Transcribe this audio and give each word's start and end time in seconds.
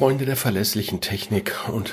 Freunde 0.00 0.24
der 0.24 0.36
verlässlichen 0.36 1.02
Technik 1.02 1.68
und 1.68 1.92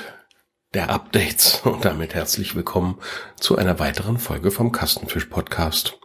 der 0.72 0.88
Updates 0.88 1.60
und 1.64 1.84
damit 1.84 2.14
herzlich 2.14 2.54
willkommen 2.54 2.98
zu 3.38 3.58
einer 3.58 3.78
weiteren 3.80 4.16
Folge 4.16 4.50
vom 4.50 4.72
Kastenfisch 4.72 5.26
Podcast. 5.26 5.98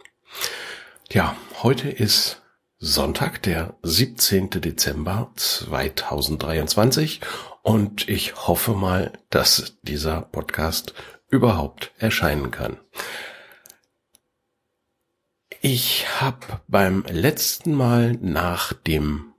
Ja, 1.10 1.34
heute 1.62 1.88
ist 1.88 2.42
Sonntag, 2.76 3.40
der 3.44 3.78
17. 3.84 4.50
Dezember 4.50 5.32
2023 5.36 7.22
und 7.62 8.06
ich 8.06 8.36
hoffe 8.36 8.72
mal, 8.72 9.14
dass 9.30 9.78
dieser 9.80 10.20
Podcast 10.20 10.92
überhaupt 11.30 11.90
erscheinen 11.96 12.50
kann. 12.50 12.76
Ich 15.62 16.04
habe 16.20 16.60
beim 16.68 17.02
letzten 17.08 17.72
Mal 17.72 18.12
nach 18.20 18.74
dem 18.74 19.33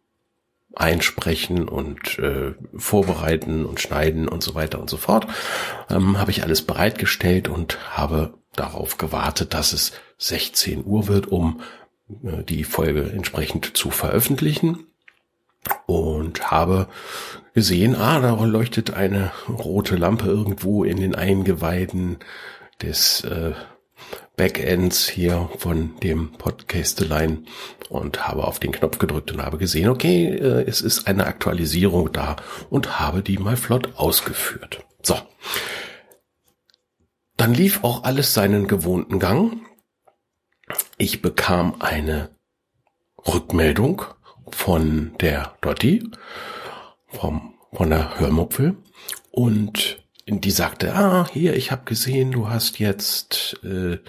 Einsprechen 0.75 1.67
und 1.67 2.19
äh, 2.19 2.53
Vorbereiten 2.75 3.65
und 3.65 3.79
Schneiden 3.79 4.27
und 4.27 4.43
so 4.43 4.55
weiter 4.55 4.79
und 4.79 4.89
so 4.89 4.97
fort. 4.97 5.27
Ähm, 5.89 6.19
habe 6.19 6.31
ich 6.31 6.43
alles 6.43 6.61
bereitgestellt 6.61 7.47
und 7.47 7.97
habe 7.97 8.33
darauf 8.53 8.97
gewartet, 8.97 9.53
dass 9.53 9.73
es 9.73 9.93
16 10.17 10.85
Uhr 10.85 11.07
wird, 11.07 11.27
um 11.27 11.61
äh, 12.23 12.43
die 12.43 12.63
Folge 12.63 13.11
entsprechend 13.13 13.77
zu 13.77 13.89
veröffentlichen. 13.89 14.87
Und 15.87 16.51
habe 16.51 16.87
gesehen, 17.55 17.95
ah, 17.95 18.19
da 18.19 18.35
leuchtet 18.43 18.93
eine 18.93 19.31
rote 19.49 19.95
Lampe 19.95 20.27
irgendwo 20.27 20.83
in 20.83 20.97
den 20.97 21.15
Eingeweiden 21.15 22.17
des 22.81 23.23
äh, 23.23 23.53
Backends 24.35 25.07
hier 25.07 25.49
von 25.57 25.97
dem 26.01 26.33
Podcastelein 26.33 27.47
und 27.89 28.27
habe 28.27 28.45
auf 28.45 28.59
den 28.59 28.71
Knopf 28.71 28.97
gedrückt 28.97 29.31
und 29.31 29.41
habe 29.41 29.57
gesehen, 29.57 29.89
okay, 29.89 30.27
äh, 30.27 30.65
es 30.67 30.81
ist 30.81 31.07
eine 31.07 31.25
Aktualisierung 31.25 32.11
da 32.11 32.35
und 32.69 32.99
habe 32.99 33.21
die 33.21 33.37
mal 33.37 33.57
flott 33.57 33.95
ausgeführt. 33.95 34.83
So. 35.01 35.15
Dann 37.37 37.53
lief 37.53 37.83
auch 37.83 38.03
alles 38.03 38.33
seinen 38.33 38.67
gewohnten 38.67 39.19
Gang. 39.19 39.61
Ich 40.97 41.21
bekam 41.21 41.75
eine 41.79 42.35
Rückmeldung 43.27 44.03
von 44.49 45.15
der 45.19 45.55
Dotti, 45.61 46.09
vom, 47.07 47.55
von 47.73 47.89
der 47.89 48.19
Hörmupfel 48.19 48.77
und 49.31 50.04
die 50.27 50.51
sagte, 50.51 50.95
ah, 50.95 51.27
hier, 51.31 51.55
ich 51.55 51.71
habe 51.71 51.83
gesehen, 51.85 52.31
du 52.31 52.49
hast 52.49 52.79
jetzt 52.79 53.59
äh, 53.63 53.99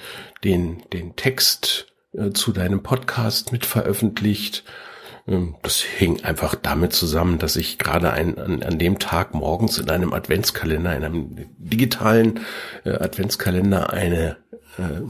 den, 0.44 0.82
den 0.92 1.14
Text 1.16 1.92
äh, 2.12 2.30
zu 2.30 2.52
deinem 2.52 2.82
Podcast 2.82 3.52
mit 3.52 3.66
veröffentlicht. 3.66 4.64
Ähm, 5.28 5.56
das 5.62 5.80
hing 5.80 6.24
einfach 6.24 6.54
damit 6.54 6.94
zusammen, 6.94 7.38
dass 7.38 7.56
ich 7.56 7.78
gerade 7.78 8.12
ein, 8.12 8.38
an, 8.38 8.62
an 8.62 8.78
dem 8.78 8.98
Tag 8.98 9.34
morgens 9.34 9.78
in 9.78 9.90
einem 9.90 10.14
Adventskalender, 10.14 10.96
in 10.96 11.04
einem 11.04 11.36
digitalen 11.58 12.40
äh, 12.84 12.92
Adventskalender 12.92 13.92
eine 13.92 14.38
äh, 14.78 15.02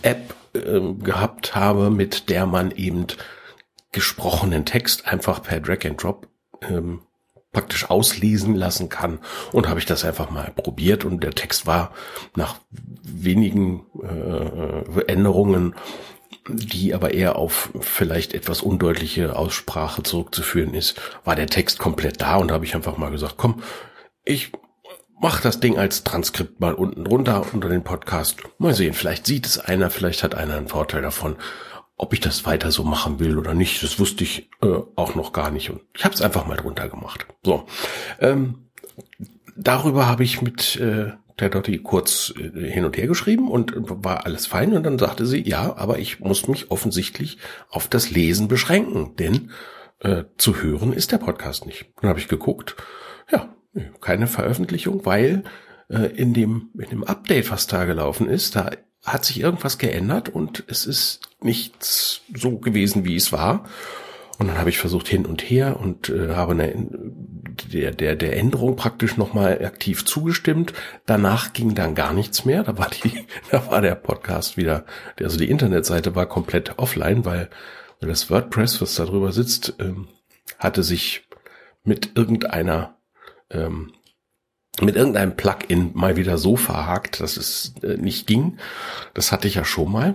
App 0.00 0.34
äh, 0.54 0.80
gehabt 1.02 1.54
habe, 1.54 1.90
mit 1.90 2.30
der 2.30 2.46
man 2.46 2.70
eben 2.70 3.06
gesprochenen 3.92 4.64
Text 4.64 5.06
einfach 5.06 5.42
per 5.42 5.60
Drag 5.60 5.84
and 5.84 6.02
Drop 6.02 6.28
ähm, 6.62 7.00
praktisch 7.58 7.90
auslesen 7.90 8.54
lassen 8.54 8.88
kann. 8.88 9.18
Und 9.50 9.68
habe 9.68 9.80
ich 9.80 9.86
das 9.86 10.04
einfach 10.04 10.30
mal 10.30 10.52
probiert 10.54 11.04
und 11.04 11.24
der 11.24 11.32
Text 11.32 11.66
war 11.66 11.90
nach 12.36 12.60
wenigen 13.02 13.84
äh, 14.00 15.00
Änderungen, 15.08 15.74
die 16.48 16.94
aber 16.94 17.14
eher 17.14 17.34
auf 17.34 17.70
vielleicht 17.80 18.32
etwas 18.32 18.62
undeutliche 18.62 19.34
Aussprache 19.34 20.04
zurückzuführen 20.04 20.72
ist, 20.72 21.00
war 21.24 21.34
der 21.34 21.48
Text 21.48 21.80
komplett 21.80 22.20
da 22.20 22.36
und 22.36 22.52
habe 22.52 22.64
ich 22.64 22.76
einfach 22.76 22.96
mal 22.96 23.10
gesagt, 23.10 23.34
komm, 23.38 23.60
ich 24.24 24.52
mach 25.20 25.40
das 25.40 25.58
Ding 25.58 25.78
als 25.78 26.04
Transkript 26.04 26.60
mal 26.60 26.74
unten 26.74 27.04
drunter 27.04 27.44
unter 27.52 27.68
den 27.68 27.82
Podcast. 27.82 28.36
Mal 28.58 28.74
sehen, 28.74 28.94
vielleicht 28.94 29.26
sieht 29.26 29.46
es 29.46 29.58
einer, 29.58 29.90
vielleicht 29.90 30.22
hat 30.22 30.36
einer 30.36 30.54
einen 30.54 30.68
Vorteil 30.68 31.02
davon 31.02 31.34
ob 31.98 32.12
ich 32.12 32.20
das 32.20 32.46
weiter 32.46 32.70
so 32.70 32.84
machen 32.84 33.18
will 33.18 33.36
oder 33.36 33.54
nicht, 33.54 33.82
das 33.82 33.98
wusste 33.98 34.22
ich 34.24 34.48
äh, 34.62 34.78
auch 34.94 35.16
noch 35.16 35.32
gar 35.32 35.50
nicht. 35.50 35.68
Und 35.70 35.82
ich 35.94 36.04
habe 36.04 36.14
es 36.14 36.22
einfach 36.22 36.46
mal 36.46 36.56
drunter 36.56 36.88
gemacht. 36.88 37.26
So, 37.42 37.66
ähm, 38.20 38.70
darüber 39.56 40.06
habe 40.06 40.22
ich 40.22 40.40
mit 40.40 40.76
äh, 40.76 41.12
der 41.40 41.50
Dotti 41.50 41.78
kurz 41.78 42.32
äh, 42.36 42.70
hin 42.70 42.84
und 42.84 42.96
her 42.96 43.08
geschrieben 43.08 43.50
und 43.50 43.72
war 43.76 44.26
alles 44.26 44.46
fein. 44.46 44.74
Und 44.74 44.84
dann 44.84 44.98
sagte 44.98 45.26
sie, 45.26 45.46
ja, 45.46 45.76
aber 45.76 45.98
ich 45.98 46.20
muss 46.20 46.46
mich 46.46 46.70
offensichtlich 46.70 47.38
auf 47.68 47.88
das 47.88 48.10
Lesen 48.10 48.46
beschränken, 48.46 49.16
denn 49.16 49.50
äh, 50.00 50.24
zu 50.36 50.62
hören 50.62 50.92
ist 50.92 51.10
der 51.10 51.18
Podcast 51.18 51.66
nicht. 51.66 51.86
Dann 52.00 52.10
habe 52.10 52.20
ich 52.20 52.28
geguckt, 52.28 52.76
ja, 53.30 53.54
keine 54.00 54.28
Veröffentlichung, 54.28 55.04
weil 55.04 55.42
äh, 55.88 56.06
in 56.14 56.32
dem 56.32 56.70
in 56.78 56.90
dem 56.90 57.04
Update, 57.04 57.50
was 57.50 57.66
da 57.66 57.84
gelaufen 57.84 58.28
ist, 58.28 58.54
da 58.54 58.70
hat 59.04 59.24
sich 59.24 59.40
irgendwas 59.40 59.78
geändert 59.78 60.28
und 60.28 60.64
es 60.68 60.86
ist 60.86 61.20
nichts 61.40 62.22
so 62.34 62.58
gewesen, 62.58 63.04
wie 63.04 63.16
es 63.16 63.32
war. 63.32 63.64
Und 64.38 64.46
dann 64.46 64.58
habe 64.58 64.70
ich 64.70 64.78
versucht 64.78 65.08
hin 65.08 65.26
und 65.26 65.42
her 65.42 65.80
und 65.80 66.10
äh, 66.10 66.34
habe 66.34 66.52
eine, 66.52 66.72
der, 67.72 67.90
der, 67.90 68.14
der 68.14 68.36
Änderung 68.36 68.76
praktisch 68.76 69.16
nochmal 69.16 69.64
aktiv 69.64 70.04
zugestimmt. 70.04 70.72
Danach 71.06 71.52
ging 71.52 71.74
dann 71.74 71.96
gar 71.96 72.12
nichts 72.12 72.44
mehr. 72.44 72.62
Da 72.62 72.78
war 72.78 72.88
die, 72.88 73.26
da 73.50 73.68
war 73.68 73.80
der 73.80 73.96
Podcast 73.96 74.56
wieder, 74.56 74.84
also 75.20 75.36
die 75.36 75.50
Internetseite 75.50 76.14
war 76.14 76.26
komplett 76.26 76.78
offline, 76.78 77.24
weil, 77.24 77.50
das 78.00 78.30
WordPress, 78.30 78.80
was 78.80 78.94
da 78.94 79.06
drüber 79.06 79.32
sitzt, 79.32 79.74
ähm, 79.80 80.06
hatte 80.60 80.84
sich 80.84 81.26
mit 81.82 82.16
irgendeiner 82.16 82.96
ähm, 83.50 83.92
mit 84.80 84.96
irgendeinem 84.96 85.36
Plugin 85.36 85.90
mal 85.94 86.16
wieder 86.16 86.38
so 86.38 86.56
verhakt, 86.56 87.20
dass 87.20 87.36
es 87.36 87.74
äh, 87.82 87.96
nicht 87.96 88.26
ging. 88.26 88.58
Das 89.14 89.32
hatte 89.32 89.48
ich 89.48 89.54
ja 89.54 89.64
schon 89.64 89.90
mal. 89.90 90.14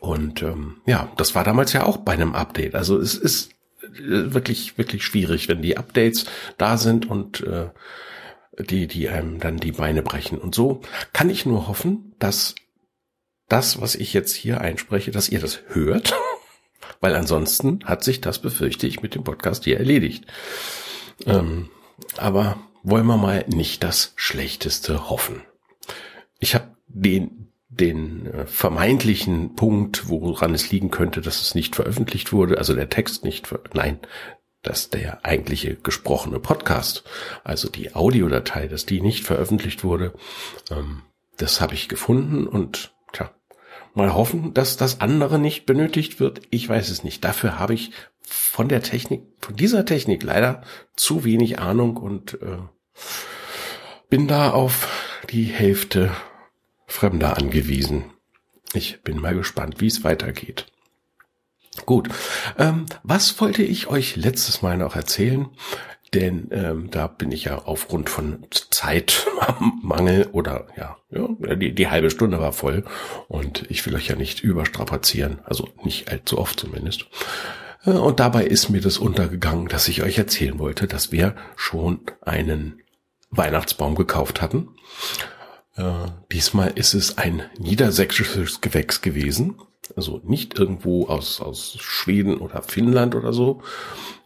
Und 0.00 0.42
ähm, 0.42 0.80
ja, 0.86 1.12
das 1.16 1.34
war 1.34 1.44
damals 1.44 1.72
ja 1.72 1.84
auch 1.84 1.98
bei 1.98 2.12
einem 2.12 2.34
Update. 2.34 2.74
Also 2.74 2.98
es 2.98 3.14
ist 3.14 3.50
äh, 3.82 4.32
wirklich, 4.32 4.78
wirklich 4.78 5.04
schwierig, 5.04 5.48
wenn 5.48 5.62
die 5.62 5.76
Updates 5.76 6.26
da 6.56 6.78
sind 6.78 7.08
und 7.08 7.40
äh, 7.40 7.70
die, 8.58 8.86
die 8.86 9.08
einem 9.08 9.38
dann 9.38 9.58
die 9.58 9.72
Beine 9.72 10.02
brechen. 10.02 10.38
Und 10.38 10.54
so 10.54 10.80
kann 11.12 11.28
ich 11.28 11.44
nur 11.46 11.68
hoffen, 11.68 12.14
dass 12.18 12.54
das, 13.48 13.80
was 13.80 13.94
ich 13.94 14.12
jetzt 14.12 14.34
hier 14.34 14.60
einspreche, 14.60 15.10
dass 15.10 15.28
ihr 15.28 15.40
das 15.40 15.60
hört. 15.68 16.14
Weil 17.00 17.14
ansonsten 17.14 17.80
hat 17.84 18.04
sich 18.04 18.20
das, 18.20 18.38
befürchte 18.38 18.86
ich, 18.86 19.02
mit 19.02 19.14
dem 19.14 19.24
Podcast 19.24 19.64
hier 19.64 19.78
erledigt. 19.78 20.24
Ähm, 21.26 21.68
aber 22.16 22.58
wollen 22.86 23.06
wir 23.06 23.16
mal 23.16 23.44
nicht 23.48 23.82
das 23.82 24.12
Schlechteste 24.14 25.10
hoffen. 25.10 25.42
Ich 26.38 26.54
habe 26.54 26.68
den, 26.86 27.48
den 27.68 28.26
äh, 28.26 28.46
vermeintlichen 28.46 29.56
Punkt, 29.56 30.08
woran 30.08 30.54
es 30.54 30.70
liegen 30.70 30.92
könnte, 30.92 31.20
dass 31.20 31.42
es 31.42 31.56
nicht 31.56 31.74
veröffentlicht 31.74 32.32
wurde, 32.32 32.58
also 32.58 32.74
der 32.76 32.88
Text 32.88 33.24
nicht, 33.24 33.52
nein, 33.74 33.98
dass 34.62 34.88
der 34.88 35.24
eigentliche 35.24 35.74
gesprochene 35.74 36.38
Podcast, 36.38 37.02
also 37.42 37.68
die 37.68 37.96
Audiodatei, 37.96 38.68
dass 38.68 38.86
die 38.86 39.00
nicht 39.00 39.24
veröffentlicht 39.24 39.82
wurde, 39.82 40.14
ähm, 40.70 41.02
das 41.38 41.60
habe 41.60 41.74
ich 41.74 41.88
gefunden 41.88 42.46
und 42.46 42.94
tja, 43.12 43.34
mal 43.94 44.14
hoffen, 44.14 44.54
dass 44.54 44.76
das 44.76 45.00
andere 45.00 45.40
nicht 45.40 45.66
benötigt 45.66 46.20
wird. 46.20 46.42
Ich 46.50 46.68
weiß 46.68 46.88
es 46.90 47.02
nicht. 47.02 47.24
Dafür 47.24 47.58
habe 47.58 47.74
ich 47.74 47.90
von 48.22 48.68
der 48.68 48.82
Technik, 48.82 49.22
von 49.40 49.56
dieser 49.56 49.84
Technik 49.84 50.22
leider 50.22 50.62
zu 50.94 51.24
wenig 51.24 51.58
Ahnung 51.58 51.96
und 51.96 52.40
äh, 52.42 52.58
bin 54.08 54.28
da 54.28 54.50
auf 54.50 54.88
die 55.30 55.44
Hälfte 55.44 56.10
Fremder 56.86 57.36
angewiesen. 57.36 58.04
Ich 58.72 59.02
bin 59.02 59.20
mal 59.20 59.34
gespannt, 59.34 59.80
wie 59.80 59.88
es 59.88 60.04
weitergeht. 60.04 60.66
Gut, 61.84 62.08
ähm, 62.58 62.86
was 63.02 63.38
wollte 63.40 63.62
ich 63.62 63.88
euch 63.88 64.16
letztes 64.16 64.62
Mal 64.62 64.78
noch 64.78 64.96
erzählen? 64.96 65.48
Denn 66.14 66.48
ähm, 66.52 66.90
da 66.90 67.08
bin 67.08 67.32
ich 67.32 67.44
ja 67.44 67.58
aufgrund 67.58 68.08
von 68.08 68.46
Zeitmangel 68.50 70.28
oder 70.32 70.68
ja, 70.76 70.96
ja 71.10 71.54
die, 71.56 71.74
die 71.74 71.88
halbe 71.88 72.10
Stunde 72.10 72.40
war 72.40 72.52
voll 72.52 72.84
und 73.28 73.68
ich 73.70 73.84
will 73.84 73.94
euch 73.96 74.06
ja 74.08 74.16
nicht 74.16 74.40
überstrapazieren, 74.40 75.40
also 75.44 75.68
nicht 75.82 76.10
allzu 76.10 76.38
oft 76.38 76.60
zumindest. 76.60 77.06
Äh, 77.84 77.90
und 77.90 78.20
dabei 78.20 78.44
ist 78.44 78.70
mir 78.70 78.80
das 78.80 78.98
untergegangen, 78.98 79.66
dass 79.66 79.88
ich 79.88 80.02
euch 80.02 80.16
erzählen 80.16 80.58
wollte, 80.58 80.86
dass 80.86 81.10
wir 81.10 81.34
schon 81.56 82.00
einen 82.22 82.80
Weihnachtsbaum 83.36 83.94
gekauft 83.94 84.42
hatten. 84.42 84.68
Äh, 85.76 86.06
diesmal 86.32 86.72
ist 86.74 86.94
es 86.94 87.18
ein 87.18 87.42
niedersächsisches 87.58 88.60
Gewächs 88.60 89.02
gewesen. 89.02 89.56
Also 89.94 90.20
nicht 90.24 90.58
irgendwo 90.58 91.06
aus, 91.06 91.40
aus 91.40 91.76
Schweden 91.80 92.38
oder 92.38 92.62
Finnland 92.62 93.14
oder 93.14 93.32
so, 93.32 93.62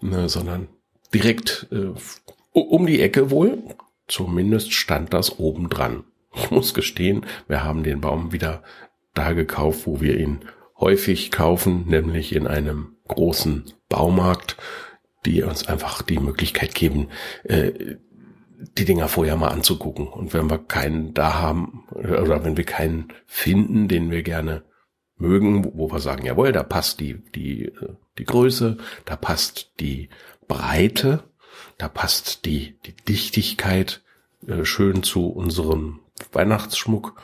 äh, 0.02 0.28
sondern 0.28 0.68
direkt 1.12 1.68
äh, 1.70 1.92
um 2.52 2.86
die 2.86 3.00
Ecke 3.00 3.30
wohl. 3.30 3.62
Zumindest 4.08 4.72
stand 4.72 5.12
das 5.12 5.38
oben 5.38 5.68
dran. 5.68 6.04
Ich 6.34 6.50
muss 6.50 6.74
gestehen, 6.74 7.26
wir 7.48 7.64
haben 7.64 7.82
den 7.82 8.00
Baum 8.00 8.32
wieder 8.32 8.62
da 9.14 9.32
gekauft, 9.32 9.86
wo 9.86 10.00
wir 10.00 10.18
ihn 10.18 10.40
häufig 10.78 11.30
kaufen, 11.30 11.86
nämlich 11.86 12.34
in 12.34 12.46
einem 12.46 12.96
großen 13.08 13.72
Baumarkt, 13.88 14.56
die 15.26 15.42
uns 15.42 15.66
einfach 15.66 16.02
die 16.02 16.18
Möglichkeit 16.18 16.74
geben, 16.74 17.08
äh, 17.44 17.96
die 18.76 18.84
Dinger 18.84 19.08
vorher 19.08 19.36
mal 19.36 19.48
anzugucken. 19.48 20.06
Und 20.06 20.34
wenn 20.34 20.50
wir 20.50 20.58
keinen 20.58 21.14
da 21.14 21.34
haben, 21.34 21.84
oder 21.90 22.44
wenn 22.44 22.56
wir 22.56 22.64
keinen 22.64 23.08
finden, 23.26 23.88
den 23.88 24.10
wir 24.10 24.22
gerne 24.22 24.62
mögen, 25.16 25.70
wo 25.74 25.90
wir 25.90 26.00
sagen, 26.00 26.24
jawohl, 26.24 26.52
da 26.52 26.62
passt 26.62 27.00
die, 27.00 27.22
die, 27.34 27.66
äh, 27.66 27.94
die 28.18 28.24
Größe, 28.24 28.78
da 29.04 29.16
passt 29.16 29.72
die 29.80 30.08
Breite, 30.48 31.24
da 31.78 31.88
passt 31.88 32.44
die, 32.44 32.78
die 32.86 32.94
Dichtigkeit 32.94 34.02
äh, 34.46 34.64
schön 34.64 35.02
zu 35.02 35.28
unserem 35.28 36.00
Weihnachtsschmuck 36.32 37.20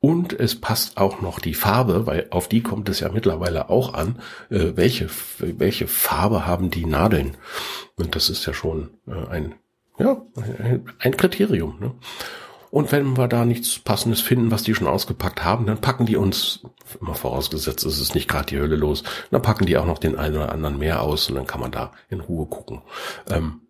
und 0.00 0.38
es 0.38 0.60
passt 0.60 0.98
auch 0.98 1.22
noch 1.22 1.38
die 1.38 1.54
Farbe, 1.54 2.06
weil 2.06 2.26
auf 2.30 2.48
die 2.48 2.62
kommt 2.62 2.90
es 2.90 3.00
ja 3.00 3.10
mittlerweile 3.10 3.70
auch 3.70 3.94
an. 3.94 4.20
Äh, 4.50 4.72
welche, 4.74 5.08
welche 5.38 5.86
Farbe 5.86 6.46
haben 6.46 6.70
die 6.70 6.84
Nadeln? 6.84 7.36
Und 7.96 8.14
das 8.14 8.28
ist 8.28 8.44
ja 8.44 8.52
schon 8.52 8.90
ein, 9.06 9.54
ja, 9.98 10.22
ein 10.98 11.16
Kriterium. 11.16 11.78
Ne? 11.80 11.94
Und 12.70 12.90
wenn 12.90 13.16
wir 13.16 13.28
da 13.28 13.44
nichts 13.44 13.78
Passendes 13.78 14.20
finden, 14.20 14.50
was 14.50 14.64
die 14.64 14.74
schon 14.74 14.88
ausgepackt 14.88 15.44
haben, 15.44 15.66
dann 15.66 15.80
packen 15.80 16.06
die 16.06 16.16
uns, 16.16 16.64
immer 17.00 17.14
vorausgesetzt, 17.14 17.86
es 17.86 18.00
ist 18.00 18.16
nicht 18.16 18.28
gerade 18.28 18.46
die 18.46 18.58
Hölle 18.58 18.74
los, 18.74 19.04
dann 19.30 19.42
packen 19.42 19.66
die 19.66 19.78
auch 19.78 19.86
noch 19.86 19.98
den 19.98 20.18
einen 20.18 20.34
oder 20.34 20.50
anderen 20.50 20.78
mehr 20.78 21.02
aus 21.02 21.28
und 21.28 21.36
dann 21.36 21.46
kann 21.46 21.60
man 21.60 21.70
da 21.70 21.92
in 22.08 22.18
Ruhe 22.18 22.46
gucken. 22.46 22.82
Ähm, 23.30 23.60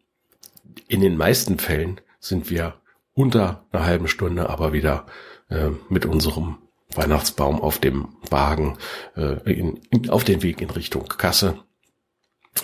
in 0.88 1.02
den 1.02 1.18
meisten 1.18 1.58
Fällen 1.58 2.00
sind 2.18 2.48
wir 2.48 2.76
unter 3.12 3.66
einer 3.72 3.84
halben 3.84 4.08
Stunde 4.08 4.48
aber 4.48 4.72
wieder 4.72 5.04
äh, 5.50 5.68
mit 5.90 6.06
unserem 6.06 6.56
Weihnachtsbaum 6.94 7.60
auf 7.60 7.78
dem 7.78 8.08
Wagen 8.30 8.78
äh, 9.16 9.52
in, 9.52 9.80
in, 9.90 10.08
auf 10.08 10.24
den 10.24 10.42
Weg 10.42 10.62
in 10.62 10.70
Richtung 10.70 11.06
Kasse. 11.08 11.58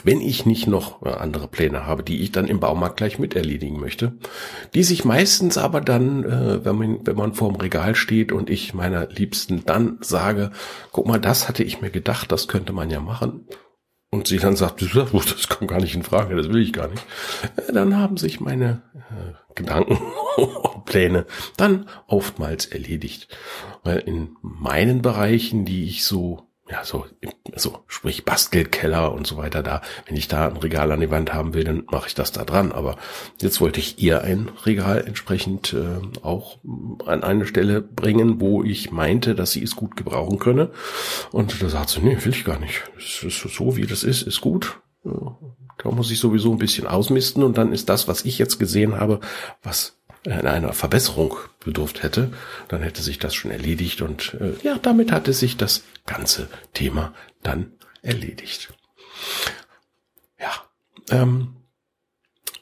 Wenn 0.04 0.20
ich 0.20 0.46
nicht 0.46 0.66
noch 0.66 1.02
äh, 1.02 1.10
andere 1.10 1.48
Pläne 1.48 1.86
habe, 1.86 2.02
die 2.02 2.22
ich 2.22 2.32
dann 2.32 2.46
im 2.46 2.60
Baumarkt 2.60 2.96
gleich 2.96 3.18
mit 3.18 3.34
erledigen 3.34 3.80
möchte, 3.80 4.18
die 4.74 4.84
sich 4.84 5.04
meistens 5.04 5.58
aber 5.58 5.80
dann, 5.80 6.24
äh, 6.24 6.64
wenn 6.64 6.76
man 6.76 7.06
wenn 7.06 7.16
man 7.16 7.34
vorm 7.34 7.56
Regal 7.56 7.94
steht 7.94 8.32
und 8.32 8.50
ich 8.50 8.72
meiner 8.72 9.08
Liebsten 9.08 9.64
dann 9.66 9.98
sage, 10.00 10.52
guck 10.92 11.06
mal, 11.06 11.20
das 11.20 11.48
hatte 11.48 11.64
ich 11.64 11.80
mir 11.80 11.90
gedacht, 11.90 12.30
das 12.30 12.48
könnte 12.48 12.72
man 12.72 12.88
ja 12.90 13.00
machen, 13.00 13.46
und 14.10 14.26
sie 14.26 14.38
dann 14.38 14.56
sagt, 14.56 14.82
das 14.94 15.48
kommt 15.48 15.70
gar 15.70 15.80
nicht 15.80 15.94
in 15.94 16.02
Frage, 16.02 16.36
das 16.36 16.48
will 16.48 16.62
ich 16.62 16.72
gar 16.72 16.88
nicht, 16.88 17.04
äh, 17.56 17.72
dann 17.72 17.96
haben 17.96 18.16
sich 18.16 18.40
meine 18.40 18.82
äh, 18.94 19.54
Gedanken 19.54 19.98
und 20.36 20.84
Pläne 20.84 21.26
dann 21.56 21.88
oftmals 22.06 22.66
erledigt. 22.66 23.28
Weil 23.82 23.98
in 23.98 24.36
meinen 24.42 25.02
Bereichen, 25.02 25.64
die 25.64 25.84
ich 25.84 26.04
so 26.04 26.49
ja, 26.70 26.84
so, 26.84 27.06
so, 27.56 27.80
sprich 27.88 28.24
Bastelkeller 28.24 29.12
und 29.12 29.26
so 29.26 29.36
weiter 29.36 29.62
da. 29.62 29.82
Wenn 30.06 30.16
ich 30.16 30.28
da 30.28 30.48
ein 30.48 30.56
Regal 30.56 30.92
an 30.92 31.00
die 31.00 31.10
Wand 31.10 31.34
haben 31.34 31.52
will, 31.52 31.64
dann 31.64 31.84
mache 31.90 32.06
ich 32.08 32.14
das 32.14 32.30
da 32.30 32.44
dran. 32.44 32.70
Aber 32.70 32.96
jetzt 33.40 33.60
wollte 33.60 33.80
ich 33.80 33.98
ihr 33.98 34.22
ein 34.22 34.50
Regal 34.64 35.04
entsprechend 35.04 35.72
äh, 35.72 36.00
auch 36.22 36.58
an 37.06 37.24
eine 37.24 37.46
Stelle 37.46 37.80
bringen, 37.80 38.40
wo 38.40 38.62
ich 38.62 38.92
meinte, 38.92 39.34
dass 39.34 39.52
sie 39.52 39.62
es 39.62 39.74
gut 39.74 39.96
gebrauchen 39.96 40.38
könne. 40.38 40.70
Und 41.32 41.60
da 41.60 41.68
sagt 41.68 41.90
sie, 41.90 42.00
nee, 42.00 42.16
will 42.22 42.32
ich 42.32 42.44
gar 42.44 42.60
nicht. 42.60 42.84
Es 42.96 43.22
ist 43.24 43.40
so, 43.40 43.76
wie 43.76 43.86
das 43.86 44.04
ist, 44.04 44.22
ist 44.22 44.40
gut. 44.40 44.80
Da 45.02 45.90
muss 45.90 46.10
ich 46.10 46.20
sowieso 46.20 46.52
ein 46.52 46.58
bisschen 46.58 46.86
ausmisten 46.86 47.42
und 47.42 47.56
dann 47.56 47.72
ist 47.72 47.88
das, 47.88 48.06
was 48.06 48.24
ich 48.24 48.38
jetzt 48.38 48.58
gesehen 48.58 49.00
habe, 49.00 49.20
was 49.62 49.99
einer 50.26 50.72
Verbesserung 50.72 51.36
bedurft 51.60 52.02
hätte, 52.02 52.32
dann 52.68 52.82
hätte 52.82 53.02
sich 53.02 53.18
das 53.18 53.34
schon 53.34 53.50
erledigt 53.50 54.02
und 54.02 54.34
äh, 54.34 54.54
ja, 54.62 54.78
damit 54.80 55.12
hatte 55.12 55.32
sich 55.32 55.56
das 55.56 55.84
ganze 56.06 56.48
Thema 56.74 57.14
dann 57.42 57.72
erledigt. 58.02 58.72
Ja, 60.38 60.52
ähm, 61.10 61.56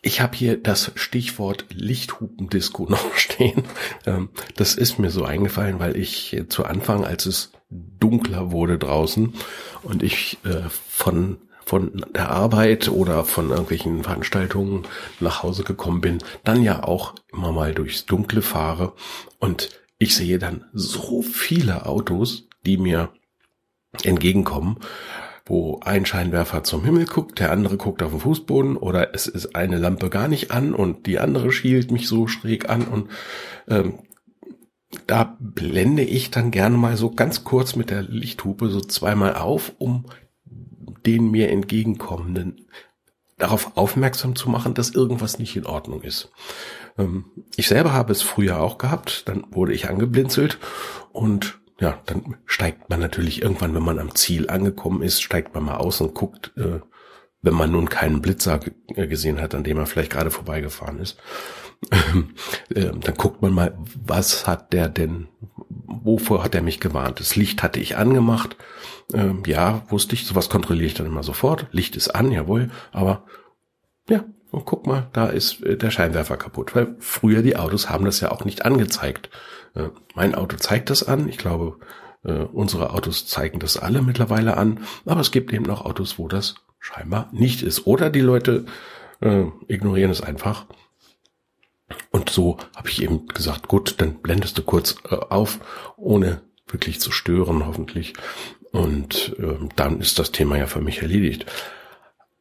ich 0.03 0.21
habe 0.21 0.37
hier 0.37 0.57
das 0.57 0.93
Stichwort 0.95 1.67
Lichthupendisco 1.71 2.85
noch 2.89 3.17
stehen. 3.17 3.65
Ähm, 4.07 4.31
das 4.57 4.75
ist 4.75 4.99
mir 4.99 5.11
so 5.11 5.25
eingefallen, 5.25 5.81
weil 5.81 5.97
ich 5.97 6.37
zu 6.49 6.65
Anfang, 6.65 7.05
als 7.05 7.27
es 7.27 7.53
dunkler 7.71 8.53
wurde 8.53 8.79
draußen 8.79 9.35
und 9.83 10.03
ich 10.03 10.39
äh, 10.45 10.69
von 10.89 11.39
von 11.69 12.03
der 12.15 12.31
Arbeit 12.31 12.89
oder 12.89 13.25
von 13.25 13.51
irgendwelchen 13.51 14.03
Veranstaltungen 14.03 14.85
nach 15.21 15.43
Hause 15.43 15.65
gekommen 15.65 16.01
bin, 16.01 16.19
dann 16.43 16.63
ja 16.63 16.83
auch 16.83 17.15
immer 17.31 17.53
mal 17.53 17.75
durchs 17.75 18.07
Dunkle 18.07 18.41
fahre. 18.41 18.95
Und 19.39 19.69
ich 19.99 20.17
sehe 20.17 20.39
dann 20.39 20.65
so 20.73 21.21
viele 21.21 21.85
Autos, 21.85 22.49
die 22.65 22.79
mir 22.79 23.11
entgegenkommen, 24.03 24.79
wo 25.45 25.81
ein 25.81 26.07
Scheinwerfer 26.07 26.63
zum 26.63 26.85
Himmel 26.85 27.05
guckt, 27.05 27.39
der 27.39 27.53
andere 27.53 27.77
guckt 27.77 28.03
auf 28.03 28.13
den 28.13 28.21
Fußboden 28.21 28.79
oder 28.79 29.15
es 29.15 29.27
ist 29.27 29.55
eine 29.55 29.77
Lampe 29.77 30.09
gar 30.09 30.29
nicht 30.29 30.51
an 30.51 30.73
und 30.73 31.05
die 31.05 31.19
andere 31.19 31.53
schielt 31.53 31.91
mich 31.91 32.09
so 32.09 32.29
schräg 32.29 32.71
an 32.71 32.85
und 32.87 33.11
ähm, 33.69 33.99
da 35.07 35.37
blende 35.39 36.03
ich 36.03 36.31
dann 36.31 36.51
gerne 36.51 36.79
mal 36.79 36.97
so 36.97 37.11
ganz 37.11 37.45
kurz 37.45 37.77
mit 37.77 37.91
der 37.91 38.03
Lichthupe 38.03 38.71
so 38.71 38.81
zweimal 38.81 39.35
auf, 39.35 39.73
um 39.77 40.07
den 41.09 41.31
mir 41.31 41.51
entgegenkommenden 41.51 42.67
darauf 43.39 43.77
aufmerksam 43.77 44.37
zu 44.37 44.51
machen, 44.51 44.75
dass 44.75 44.91
irgendwas 44.91 45.39
nicht 45.39 45.57
in 45.57 45.65
Ordnung 45.65 46.03
ist. 46.03 46.31
Ähm, 46.99 47.27
ich 47.57 47.69
selber 47.69 47.93
habe 47.93 48.13
es 48.13 48.21
früher 48.21 48.61
auch 48.61 48.77
gehabt, 48.79 49.29
dann 49.29 49.45
wurde 49.51 49.73
ich 49.73 49.89
angeblinzelt 49.89 50.59
und 51.13 51.61
ja, 51.81 52.03
dann 52.07 52.37
steigt 52.45 52.91
man 52.91 52.99
natürlich 53.01 53.41
irgendwann, 53.41 53.75
wenn 53.75 53.85
man 53.85 54.01
am 54.01 54.15
Ziel 54.15 54.51
angekommen 54.51 55.03
ist, 55.03 55.23
steigt 55.23 55.55
man 55.55 55.65
mal 55.65 55.77
aus 55.77 56.01
und 56.01 56.15
guckt, 56.15 56.53
äh, 56.57 56.81
wenn 57.41 57.55
man 57.55 57.71
nun 57.71 57.89
keinen 57.89 58.21
Blitzer 58.21 58.61
äh, 58.97 59.07
gesehen 59.07 59.41
hat, 59.41 59.55
an 59.55 59.63
dem 59.63 59.79
er 59.79 59.87
vielleicht 59.87 60.11
gerade 60.11 60.33
vorbeigefahren 60.33 60.99
ist, 60.99 61.19
ähm, 61.93 62.35
dann 63.01 63.15
guckt 63.15 63.41
man 63.41 63.55
mal, 63.55 63.79
was 64.05 64.49
hat 64.49 64.73
der 64.73 64.89
denn, 64.89 65.29
wovor 65.69 66.43
hat 66.43 66.57
er 66.57 66.63
mich 66.63 66.81
gewarnt? 66.81 67.21
Das 67.21 67.37
Licht 67.37 67.63
hatte 67.63 67.79
ich 67.79 67.97
angemacht, 67.97 68.57
ähm, 69.13 69.43
ja, 69.47 69.83
wusste 69.89 70.15
ich, 70.15 70.27
sowas 70.27 70.49
kontrolliere 70.49 70.87
ich 70.87 70.95
dann 70.95 71.07
immer 71.07 71.23
sofort. 71.23 71.67
Licht 71.73 71.97
ist 71.97 72.09
an, 72.09 72.31
jawohl, 72.31 72.71
aber 72.93 73.25
ja, 74.09 74.25
und 74.51 74.65
guck 74.65 74.87
mal, 74.87 75.09
da 75.13 75.27
ist 75.27 75.63
äh, 75.63 75.77
der 75.77 75.91
Scheinwerfer 75.91 76.37
kaputt, 76.37 76.75
weil 76.75 76.97
früher 76.99 77.43
die 77.43 77.57
Autos 77.57 77.91
haben 77.91 78.05
das 78.05 78.21
ja 78.21 78.31
auch 78.31 78.45
nicht 78.45 78.65
angezeigt. 78.65 79.31
Äh, 79.75 79.89
mein 80.15 80.35
Auto 80.35 80.57
zeigt 80.57 80.91
das 80.91 81.03
an, 81.03 81.29
ich 81.29 81.39
glaube, 81.39 81.79
äh, 82.25 82.33
unsere 82.33 82.91
Autos 82.93 83.27
zeigen 83.27 83.59
das 83.59 83.77
alle 83.77 84.03
mittlerweile 84.03 84.57
an, 84.57 84.81
aber 85.05 85.21
es 85.21 85.31
gibt 85.31 85.53
eben 85.53 85.65
noch 85.65 85.85
Autos, 85.85 86.19
wo 86.19 86.29
das 86.29 86.57
scheinbar 86.79 87.29
nicht 87.33 87.63
ist. 87.63 87.87
Oder 87.87 88.11
die 88.11 88.21
Leute 88.21 88.67
äh, 89.21 89.45
ignorieren 89.67 90.11
es 90.11 90.23
einfach. 90.23 90.67
Und 92.11 92.31
so 92.31 92.59
habe 92.77 92.89
ich 92.89 93.03
eben 93.03 93.27
gesagt, 93.29 93.69
gut, 93.69 94.01
dann 94.01 94.21
blendest 94.21 94.59
du 94.59 94.63
kurz 94.63 94.97
äh, 95.11 95.15
auf, 95.15 95.61
ohne 95.97 96.43
wirklich 96.67 97.01
zu 97.01 97.13
stören, 97.13 97.67
hoffentlich. 97.67 98.15
Und 98.73 99.37
äh, 99.39 99.57
dann 99.77 100.01
ist 100.01 100.19
das 100.19 100.33
Thema 100.33 100.59
ja 100.59 100.67
für 100.67 100.81
mich 100.81 101.03
erledigt. 101.03 101.47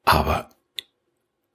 Aber 0.03 0.49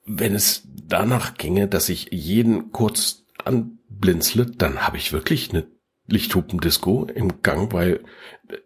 wenn 0.04 0.34
es 0.34 0.62
danach 0.66 1.34
ginge, 1.34 1.68
dass 1.68 1.88
ich 1.88 2.08
jeden 2.10 2.72
kurz 2.72 3.24
anblinzle, 3.44 4.46
dann 4.46 4.86
habe 4.86 4.96
ich 4.96 5.12
wirklich 5.12 5.50
eine 5.50 5.66
Lichthupendisco 6.06 7.06
im 7.14 7.42
Gang, 7.42 7.72
weil 7.72 8.00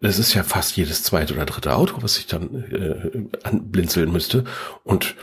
das 0.01 0.19
ist 0.19 0.33
ja 0.33 0.43
fast 0.43 0.75
jedes 0.75 1.03
zweite 1.03 1.33
oder 1.33 1.45
dritte 1.45 1.75
Auto, 1.75 1.97
was 2.01 2.17
ich 2.17 2.27
dann 2.27 2.63
äh, 2.71 3.37
anblinzeln 3.47 4.11
müsste. 4.11 4.43
Und 4.83 5.15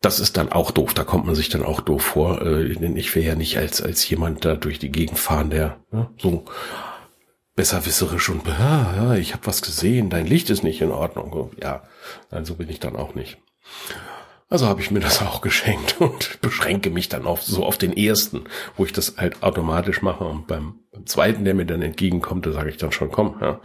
das 0.00 0.18
ist 0.18 0.36
dann 0.36 0.50
auch 0.50 0.72
doof, 0.72 0.94
da 0.94 1.04
kommt 1.04 1.26
man 1.26 1.36
sich 1.36 1.48
dann 1.48 1.62
auch 1.62 1.80
doof 1.80 2.02
vor. 2.02 2.42
Äh, 2.42 2.74
denn 2.74 2.96
ich 2.96 3.14
wäre 3.14 3.26
ja 3.26 3.34
nicht 3.34 3.56
als, 3.56 3.80
als 3.80 4.06
jemand 4.08 4.44
da 4.44 4.56
durch 4.56 4.78
die 4.78 4.90
Gegend 4.90 5.18
fahren, 5.18 5.50
der 5.50 5.78
ne, 5.92 6.10
so 6.18 6.44
besserwisserisch 7.54 8.28
und 8.28 8.46
ja, 8.46 8.94
ja, 8.96 9.14
ich 9.14 9.32
habe 9.32 9.46
was 9.46 9.62
gesehen, 9.62 10.10
dein 10.10 10.26
Licht 10.26 10.50
ist 10.50 10.62
nicht 10.62 10.80
in 10.80 10.90
Ordnung. 10.90 11.50
Ja, 11.60 11.82
nein, 12.30 12.44
so 12.44 12.54
bin 12.54 12.68
ich 12.68 12.80
dann 12.80 12.96
auch 12.96 13.14
nicht. 13.14 13.38
Also 14.48 14.66
habe 14.66 14.82
ich 14.82 14.90
mir 14.90 15.00
das 15.00 15.22
auch 15.22 15.40
geschenkt 15.40 16.00
und 16.00 16.40
beschränke 16.42 16.90
mich 16.90 17.08
dann 17.08 17.26
auf 17.26 17.42
so 17.42 17.64
auf 17.64 17.78
den 17.78 17.96
ersten, 17.96 18.44
wo 18.76 18.84
ich 18.84 18.92
das 18.92 19.16
halt 19.16 19.42
automatisch 19.42 20.02
mache. 20.02 20.24
Und 20.24 20.46
beim, 20.46 20.80
beim 20.92 21.06
zweiten, 21.06 21.44
der 21.44 21.54
mir 21.54 21.66
dann 21.66 21.82
entgegenkommt, 21.82 22.44
da 22.44 22.52
sage 22.52 22.70
ich 22.70 22.76
dann 22.76 22.92
schon, 22.92 23.10
komm, 23.10 23.38
ja, 23.40 23.60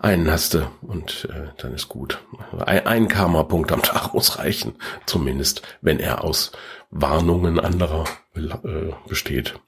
einen 0.00 0.30
hast 0.30 0.54
du 0.54 0.70
und 0.82 1.28
äh, 1.30 1.48
dann 1.58 1.74
ist 1.74 1.88
gut. 1.88 2.22
Ein, 2.58 2.86
ein 2.86 3.08
Karma-Punkt 3.08 3.70
am 3.72 3.82
Tag 3.82 4.14
muss 4.14 4.38
reichen, 4.38 4.74
zumindest, 5.06 5.62
wenn 5.80 6.00
er 6.00 6.24
aus 6.24 6.52
Warnungen 6.90 7.60
anderer 7.60 8.04
äh, 8.34 8.92
besteht. 9.08 9.58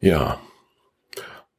Ja, 0.00 0.38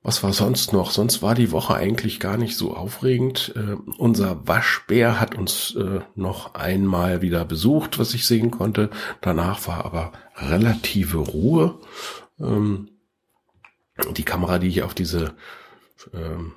was 0.04 0.24
war 0.24 0.32
sonst 0.32 0.74
noch? 0.74 0.92
Sonst 0.92 1.22
war 1.22 1.36
die 1.36 1.52
Woche 1.52 1.76
eigentlich 1.76 2.20
gar 2.20 2.38
nicht 2.38 2.56
so 2.56 2.76
aufregend. 2.76 3.54
Äh, 3.56 3.76
unser 3.98 4.48
Waschbär 4.48 5.20
hat 5.20 5.36
uns 5.36 5.76
äh, 5.76 6.00
noch 6.16 6.54
einmal 6.56 7.22
wieder 7.22 7.44
besucht, 7.46 8.00
was 8.00 8.14
ich 8.14 8.26
sehen 8.26 8.52
konnte. 8.52 8.90
Danach 9.22 9.68
war 9.68 9.86
aber 9.86 10.14
relative 10.36 11.18
Ruhe. 11.18 11.80
Ähm, 12.40 12.90
die 14.16 14.24
Kamera, 14.24 14.60
die 14.60 14.68
ich 14.68 14.84
auf 14.84 14.94
diese 14.94 15.34
ähm, 16.14 16.54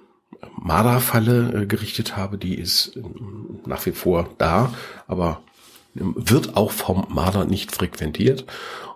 Marderfalle 0.54 1.62
äh, 1.62 1.66
gerichtet 1.66 2.16
habe, 2.16 2.38
die 2.38 2.54
ist 2.54 2.96
äh, 2.96 3.02
nach 3.66 3.84
wie 3.86 3.92
vor 3.92 4.28
da, 4.38 4.72
aber 5.06 5.42
wird 5.94 6.56
auch 6.56 6.70
vom 6.70 7.06
Marder 7.08 7.44
nicht 7.44 7.72
frequentiert. 7.72 8.44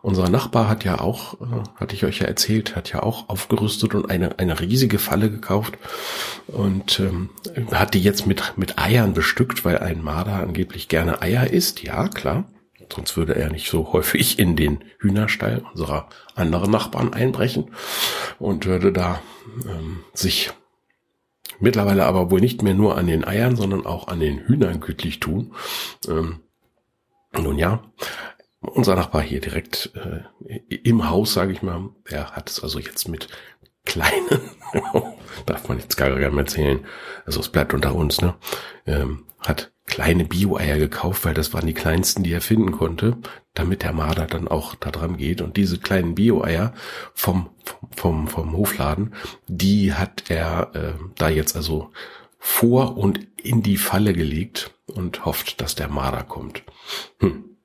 Unser 0.03 0.29
Nachbar 0.29 0.69
hat 0.69 0.85
ja 0.85 1.01
auch, 1.01 1.35
äh, 1.41 1.63
hatte 1.77 1.95
ich 1.95 2.05
euch 2.05 2.21
ja 2.21 2.27
erzählt, 2.27 2.77
hat 2.77 2.93
ja 2.93 3.03
auch 3.03 3.29
aufgerüstet 3.29 3.95
und 3.95 4.11
eine, 4.11 4.39
eine 4.39 4.61
riesige 4.61 4.99
Falle 4.99 5.31
gekauft 5.31 5.75
und 6.47 7.01
ähm, 7.01 7.31
hat 7.73 7.95
die 7.95 8.03
jetzt 8.03 8.27
mit, 8.27 8.55
mit 8.57 8.79
Eiern 8.79 9.15
bestückt, 9.15 9.65
weil 9.65 9.79
ein 9.79 10.03
Marder 10.03 10.35
angeblich 10.35 10.89
gerne 10.89 11.23
Eier 11.23 11.51
isst. 11.51 11.83
Ja, 11.83 12.09
klar. 12.09 12.45
Sonst 12.95 13.17
würde 13.17 13.35
er 13.35 13.51
nicht 13.51 13.71
so 13.71 13.93
häufig 13.93 14.39
in 14.39 14.57
den 14.57 14.85
Hühnerstall 14.99 15.65
unserer 15.73 16.09
anderen 16.35 16.71
Nachbarn 16.71 17.13
einbrechen 17.13 17.71
und 18.39 18.67
würde 18.67 18.93
da 18.93 19.23
ähm, 19.67 20.01
sich 20.13 20.53
mittlerweile 21.61 22.05
aber 22.05 22.31
wohl 22.31 22.41
nicht 22.41 22.63
mehr 22.63 22.75
nur 22.75 22.97
an 22.99 23.07
den 23.07 23.25
Eiern, 23.25 23.57
sondern 23.57 23.87
auch 23.87 24.09
an 24.09 24.21
den 24.21 24.41
Hühnern 24.47 24.81
gütlich 24.81 25.19
tun. 25.19 25.55
Ähm, 26.07 26.41
nun 27.43 27.59
ja, 27.59 27.83
unser 28.61 28.95
Nachbar 28.95 29.23
hier 29.23 29.41
direkt 29.41 29.93
äh, 29.95 30.57
im 30.75 31.09
Haus, 31.09 31.35
sage 31.35 31.53
ich 31.53 31.63
mal, 31.63 31.91
der 32.11 32.33
hat 32.33 32.51
es 32.51 32.63
also 32.63 32.79
jetzt 32.79 33.09
mit 33.09 33.29
kleinen, 33.85 34.41
darf 35.47 35.69
man 35.69 35.79
jetzt 35.79 35.97
gar 35.97 36.09
nicht 36.09 36.19
mehr 36.19 36.39
erzählen, 36.39 36.85
also 37.27 37.41
es 37.41 37.51
bleibt 37.51 37.75
unter 37.75 37.95
uns, 37.95 38.21
ne, 38.21 38.35
ähm, 38.87 39.27
hat 39.41 39.73
kleine 39.87 40.25
Bio-Eier 40.25 40.79
gekauft, 40.79 41.25
weil 41.25 41.35
das 41.35 41.53
waren 41.53 41.67
die 41.67 41.75
kleinsten, 41.75 42.23
die 42.23 42.33
er 42.33 42.41
finden 42.41 42.73
konnte, 42.73 43.19
damit 43.53 43.83
der 43.83 43.93
Marder 43.93 44.27
dann 44.27 44.49
auch 44.49 44.75
da 44.75 44.91
dran 44.91 45.19
geht. 45.19 45.43
Und 45.43 45.59
diese 45.59 45.79
kleinen 45.79 46.15
Bio-Eier 46.15 46.73
vom, 47.13 47.51
vom, 47.95 48.27
vom 48.27 48.57
Hofladen, 48.57 49.15
die 49.47 49.93
hat 49.93 50.31
er 50.31 50.71
äh, 50.75 50.95
da 51.17 51.29
jetzt 51.29 51.55
also 51.55 51.93
vor 52.47 52.99
und 52.99 53.27
in 53.39 53.63
die 53.63 53.79
Falle 53.79 54.13
gelegt 54.13 54.75
und 54.85 55.25
hofft, 55.25 55.63
dass 55.63 55.75
der 55.77 55.89
Marder 55.89 56.25
kommt. 56.25 56.63
Hm. 57.19 57.57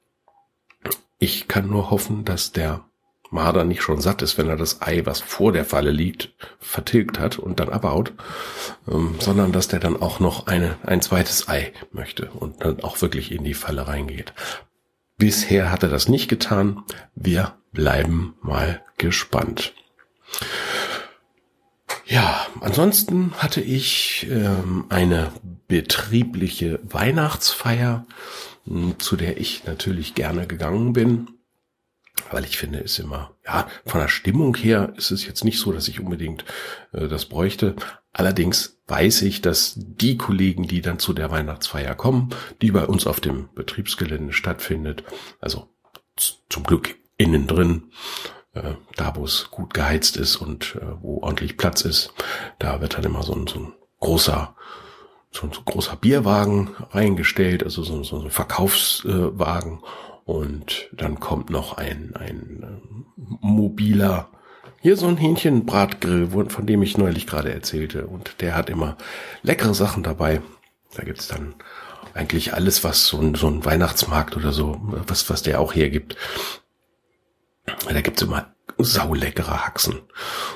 Ich 1.20 1.50
kann 1.50 1.68
nur 1.68 1.92
hoffen, 1.92 2.24
dass 2.24 2.54
der 2.54 2.86
Marder 3.30 3.66
nicht 3.66 3.82
schon 3.82 4.00
satt 4.00 4.22
ist, 4.22 4.38
wenn 4.38 4.48
er 4.48 4.56
das 4.56 4.82
Ei, 4.82 5.06
was 5.06 5.20
vor 5.20 5.52
der 5.52 5.66
Falle 5.66 5.92
liegt, 5.92 6.34
vertilgt 6.60 7.20
hat 7.20 7.38
und 7.38 7.60
dann 7.60 7.68
abhaut, 7.68 8.14
ähm, 8.88 9.16
sondern 9.20 9.52
dass 9.52 9.68
der 9.68 9.82
dann 9.82 10.02
auch 10.02 10.22
noch 10.22 10.48
eine, 10.48 10.78
ein 10.84 11.02
zweites 11.02 11.50
Ei 11.50 11.74
möchte 11.92 12.32
und 12.32 12.64
dann 12.64 12.80
auch 12.82 13.02
wirklich 13.02 13.34
in 13.34 13.44
die 13.44 13.56
Falle 13.56 13.86
reingeht. 13.86 14.34
Bisher 15.18 15.74
hat 15.74 15.84
er 15.84 15.90
das 15.90 16.08
nicht 16.08 16.30
getan. 16.30 16.84
Wir 17.16 17.58
bleiben 17.74 18.36
mal 18.42 18.82
gespannt. 18.98 19.74
Ja, 22.10 22.48
ansonsten 22.60 23.34
hatte 23.38 23.62
ich 23.62 24.28
ähm, 24.30 24.86
eine 24.90 25.32
betriebliche 25.68 26.80
Weihnachtsfeier, 26.84 28.06
zu 28.98 29.16
der 29.16 29.38
ich 29.38 29.66
natürlich 29.66 30.16
gerne 30.16 30.48
gegangen 30.48 30.94
bin 30.94 31.28
weil 32.32 32.46
ich 32.46 32.58
finde, 32.58 32.80
ist 32.80 33.00
immer, 33.00 33.36
ja, 33.46 33.68
von 33.86 34.02
der 34.02 34.08
Stimmung 34.08 34.56
her 34.56 34.94
ist 34.98 35.12
es 35.12 35.26
jetzt 35.26 35.44
nicht 35.44 35.60
so, 35.60 35.72
dass 35.72 35.88
ich 35.88 36.00
unbedingt 36.00 36.46
äh, 36.92 37.08
das 37.08 37.26
bräuchte. 37.26 37.76
Allerdings 38.14 38.82
weiß 38.88 39.22
ich, 39.24 39.42
dass 39.42 39.76
die 39.78 40.18
Kollegen, 40.18 40.68
die 40.68 40.82
dann 40.82 41.00
zu 41.00 41.14
der 41.14 41.32
Weihnachtsfeier 41.32 41.96
kommen, 41.96 42.30
die 42.62 42.72
bei 42.72 42.86
uns 42.86 43.08
auf 43.08 43.20
dem 43.20 43.50
Betriebsgelände 43.54 44.34
stattfindet, 44.34 45.04
also 45.40 45.70
zum 46.50 46.64
Glück 46.64 46.96
innen 47.18 47.48
drin, 47.48 47.92
äh, 48.64 48.76
da 48.96 49.16
wo 49.16 49.26
es 49.26 49.50
gut 49.52 49.74
geheizt 49.74 50.18
ist 50.18 50.38
und 50.38 50.76
äh, 50.76 50.86
wo 51.02 51.22
ordentlich 51.22 51.58
Platz 51.58 51.82
ist, 51.82 52.14
da 52.60 52.82
wird 52.82 52.96
dann 52.96 53.04
immer 53.04 53.24
so 53.24 53.34
ein, 53.34 53.48
so 53.48 53.60
ein 53.60 53.74
großer 54.00 54.56
so 55.32 55.46
ein, 55.46 55.54
so 55.54 55.62
großer 55.62 55.96
Bierwagen 55.96 56.76
reingestellt, 56.92 57.64
also 57.64 57.84
so, 57.84 58.04
so 58.04 58.20
ein 58.20 58.32
Verkaufswagen 58.32 59.80
und 60.26 60.90
dann 60.92 61.20
kommt 61.20 61.50
noch 61.50 61.78
ein, 61.78 62.16
ein 62.16 62.64
äh, 62.64 63.22
mobiler, 63.42 64.30
hier 64.82 64.96
so 64.96 65.08
ein 65.08 65.18
Hähnchenbratgrill, 65.18 66.30
von 66.50 66.66
dem 66.66 66.84
ich 66.84 66.98
neulich 66.98 67.28
gerade 67.28 67.52
erzählte. 67.52 68.08
Und 68.08 68.36
der 68.40 68.56
hat 68.56 68.70
immer 68.70 68.96
leckere 69.42 69.74
Sachen 69.74 70.04
dabei. 70.04 70.42
Da 70.96 71.04
gibt's 71.04 71.28
dann 71.28 71.56
eigentlich 72.14 72.54
alles, 72.54 72.84
was 72.84 73.08
so 73.08 73.20
ein, 73.20 73.36
so 73.36 73.48
ein 73.48 73.66
Weihnachtsmarkt 73.66 74.38
oder 74.38 74.52
so, 74.52 74.80
was, 74.82 75.30
was 75.30 75.42
der 75.42 75.60
auch 75.60 75.76
hergibt. 75.76 76.16
Da 77.88 78.02
gibt's 78.02 78.22
immer 78.22 78.54
sauleckere 78.78 79.66
Haxen. 79.66 80.00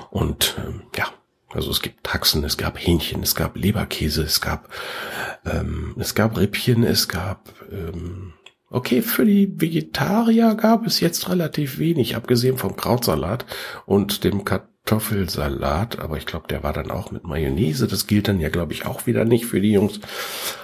Und 0.10 0.56
ähm, 0.58 0.84
ja, 0.96 1.08
also 1.52 1.72
es 1.72 1.82
gibt 1.82 2.14
Haxen, 2.14 2.44
es 2.44 2.58
gab 2.58 2.80
Hähnchen, 2.80 3.24
es 3.24 3.36
gab 3.36 3.56
Leberkäse, 3.58 4.24
es 4.24 4.42
gab 4.42 4.70
ähm, 5.46 5.96
es 6.00 6.16
gab 6.16 6.38
Rippchen, 6.38 6.84
es 6.84 7.08
gab 7.08 7.54
ähm, 7.72 8.34
Okay, 8.74 9.04
für 9.04 9.24
die 9.24 9.62
Vegetarier 9.62 10.56
gab 10.56 10.88
es 10.88 11.00
jetzt 11.00 11.30
relativ 11.30 11.78
wenig, 11.78 12.16
abgesehen 12.16 12.58
vom 12.58 12.76
Krautsalat 12.76 13.46
und 13.86 14.24
dem 14.24 14.46
Kartoffelsalat, 14.46 16.00
aber 16.00 16.18
ich 16.18 16.26
glaube, 16.26 16.48
der 16.48 16.64
war 16.64 16.74
dann 16.74 16.90
auch 16.90 17.12
mit 17.12 17.24
Mayonnaise. 17.24 17.86
Das 17.88 18.08
gilt 18.08 18.28
dann 18.28 18.40
ja, 18.40 18.50
glaube 18.50 18.74
ich, 18.74 18.88
auch 18.88 19.06
wieder 19.06 19.26
nicht 19.26 19.46
für 19.46 19.62
die 19.62 19.74
Jungs. 19.74 20.00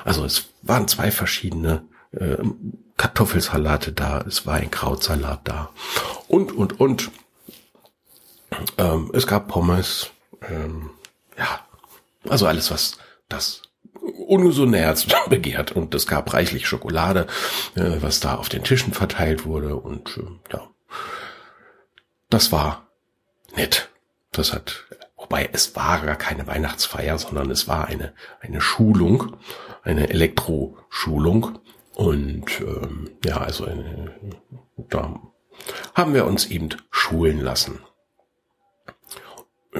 Also 0.06 0.26
es 0.26 0.50
waren 0.64 0.88
zwei 0.88 1.12
verschiedene 1.12 1.84
äh, 2.12 2.38
Kartoffelsalate 3.00 3.94
da, 3.94 4.20
es 4.28 4.46
war 4.46 4.56
ein 4.56 4.72
Krautsalat 4.72 5.40
da. 5.46 5.70
Und, 6.28 6.52
und, 6.52 6.82
und. 6.82 7.12
Ähm, 8.78 9.10
es 9.14 9.26
gab 9.26 9.48
Pommes, 9.48 10.10
ähm, 10.42 10.90
ja, 11.38 11.62
also 12.28 12.46
alles, 12.46 12.72
was 12.72 12.98
das 13.30 13.62
ungesunde 14.02 14.80
Herz 14.80 15.08
begehrt. 15.30 15.72
Und 15.72 15.96
es 15.96 16.08
gab 16.08 16.34
reichlich 16.34 16.68
Schokolade, 16.68 17.28
äh, 17.76 18.02
was 18.02 18.20
da 18.20 18.36
auf 18.36 18.50
den 18.50 18.66
Tischen 18.66 18.94
verteilt 18.94 19.46
wurde. 19.46 19.78
Und 19.78 20.18
äh, 20.18 20.52
ja, 20.52 20.68
das 22.30 22.52
war 22.52 22.88
nett. 23.56 23.90
Das 24.34 24.52
hat, 24.52 24.84
wobei 25.16 25.50
es 25.54 25.74
war 25.74 26.02
gar 26.02 26.18
keine 26.18 26.48
Weihnachtsfeier, 26.48 27.18
sondern 27.18 27.50
es 27.50 27.66
war 27.66 27.88
eine 27.88 28.14
eine 28.42 28.60
Schulung, 28.60 29.38
eine 29.84 30.10
Elektroschulung 30.10 31.60
und 32.00 32.62
ähm, 32.62 33.10
ja, 33.26 33.40
also 33.42 33.66
eine, 33.66 34.16
da 34.78 35.20
haben 35.94 36.14
wir 36.14 36.26
uns 36.26 36.46
eben 36.46 36.70
schulen 36.92 37.42
lassen. 37.42 37.80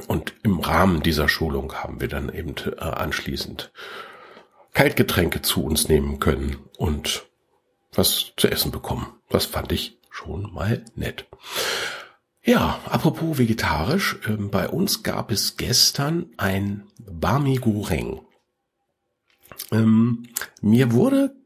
Und 0.08 0.34
im 0.44 0.60
Rahmen 0.60 1.02
dieser 1.02 1.30
Schulung 1.30 1.76
haben 1.76 2.02
wir 2.02 2.10
dann 2.10 2.28
eben 2.28 2.56
äh, 2.58 2.82
anschließend 2.82 3.72
Kaltgetränke 4.74 5.42
zu 5.42 5.64
uns 5.64 5.88
nehmen 5.88 6.20
können 6.20 6.58
und 6.78 7.26
was 7.94 8.34
zu 8.36 8.50
essen 8.50 8.72
bekommen. 8.72 9.08
Das 9.30 9.46
fand 9.46 9.72
ich 9.72 9.98
schon 10.10 10.54
mal 10.54 10.84
nett. 10.96 11.26
Ja, 12.44 12.82
apropos 12.84 13.38
vegetarisch, 13.38 14.20
äh, 14.28 14.34
bei 14.34 14.68
uns 14.68 15.04
gab 15.04 15.32
es 15.32 15.56
gestern 15.56 16.34
ein 16.36 16.84
Bami 17.00 17.56
Goreng. 17.56 18.20
Ähm, 19.72 20.28
mir 20.62 20.92
wurde 20.92 21.39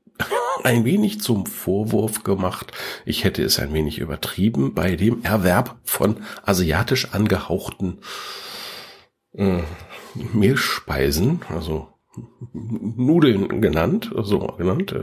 ein 0.63 0.86
wenig 0.86 1.22
zum 1.22 1.45
Vorwurf 1.45 2.24
gemacht, 2.24 2.72
ich 3.05 3.24
hätte 3.24 3.43
es 3.43 3.60
ein 3.60 3.74
wenig 3.74 4.00
übertrieben 4.00 4.74
bei 4.74 4.95
dem 4.95 5.24
Erwerb 5.24 5.77
von 5.83 6.17
asiatisch 6.43 7.13
angehauchten 7.13 8.00
äh, 9.33 9.62
Mehlspeisen, 10.15 11.41
also 11.50 11.92
Nudeln 12.53 13.62
genannt, 13.62 14.12
so 14.22 14.39
genannt. 14.39 14.96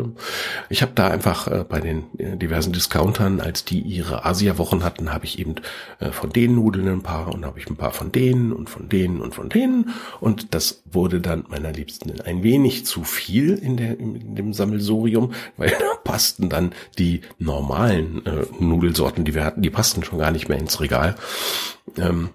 Ich 0.69 0.83
habe 0.83 0.93
da 0.95 1.09
einfach 1.09 1.49
äh, 1.49 1.64
bei 1.69 1.81
den 1.81 2.05
äh, 2.19 2.37
diversen 2.37 2.73
Discountern, 2.73 3.40
als 3.40 3.64
die 3.64 3.81
ihre 3.81 4.25
Asia-Wochen 4.25 4.85
hatten, 4.85 5.12
habe 5.12 5.25
ich 5.25 5.38
eben 5.40 5.57
äh, 5.99 6.12
von 6.12 6.31
den 6.31 6.55
Nudeln 6.55 6.87
ein 6.88 7.02
paar 7.02 7.35
und 7.35 7.45
habe 7.45 7.59
ich 7.59 7.69
ein 7.69 7.76
paar 7.76 7.90
von 7.90 8.12
denen 8.12 8.52
und 8.52 8.71
von 8.71 8.88
denen 8.88 9.21
und 9.21 9.35
von 9.35 9.49
denen 9.49 9.90
und 10.21 10.55
das 10.55 10.83
wurde 10.90 11.21
dann 11.21 11.45
meiner 11.49 11.73
Liebsten 11.73 12.21
ein 12.21 12.45
wenig 12.45 12.87
zu 12.87 13.02
viel 13.02 13.55
in, 13.55 13.76
der, 13.76 13.99
in 13.99 14.37
dem 14.37 14.52
Sammelsurium, 14.52 15.33
weil 15.57 15.71
da 15.79 15.97
passten 16.05 16.49
dann 16.49 16.73
die 16.99 17.23
normalen 17.38 18.25
äh, 18.25 18.47
Nudelsorten, 18.61 19.25
die 19.25 19.35
wir 19.35 19.45
hatten, 19.45 19.62
die 19.62 19.71
passten 19.71 20.05
schon 20.05 20.19
gar 20.21 20.31
nicht 20.31 20.49
mehr 20.49 20.59
ins 20.59 20.81
Regal. 20.81 21.17
Ähm, 21.97 22.31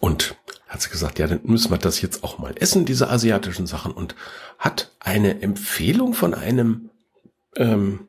und 0.00 0.36
hat 0.68 0.82
sie 0.82 0.90
gesagt, 0.90 1.18
ja, 1.18 1.26
dann 1.26 1.40
müssen 1.44 1.70
wir 1.70 1.78
das 1.78 2.00
jetzt 2.02 2.22
auch 2.22 2.38
mal 2.38 2.54
essen, 2.56 2.84
diese 2.84 3.08
asiatischen 3.10 3.66
Sachen, 3.66 3.92
und 3.92 4.14
hat 4.58 4.92
eine 5.00 5.40
Empfehlung 5.42 6.14
von 6.14 6.34
einem 6.34 6.90
ähm, 7.56 8.08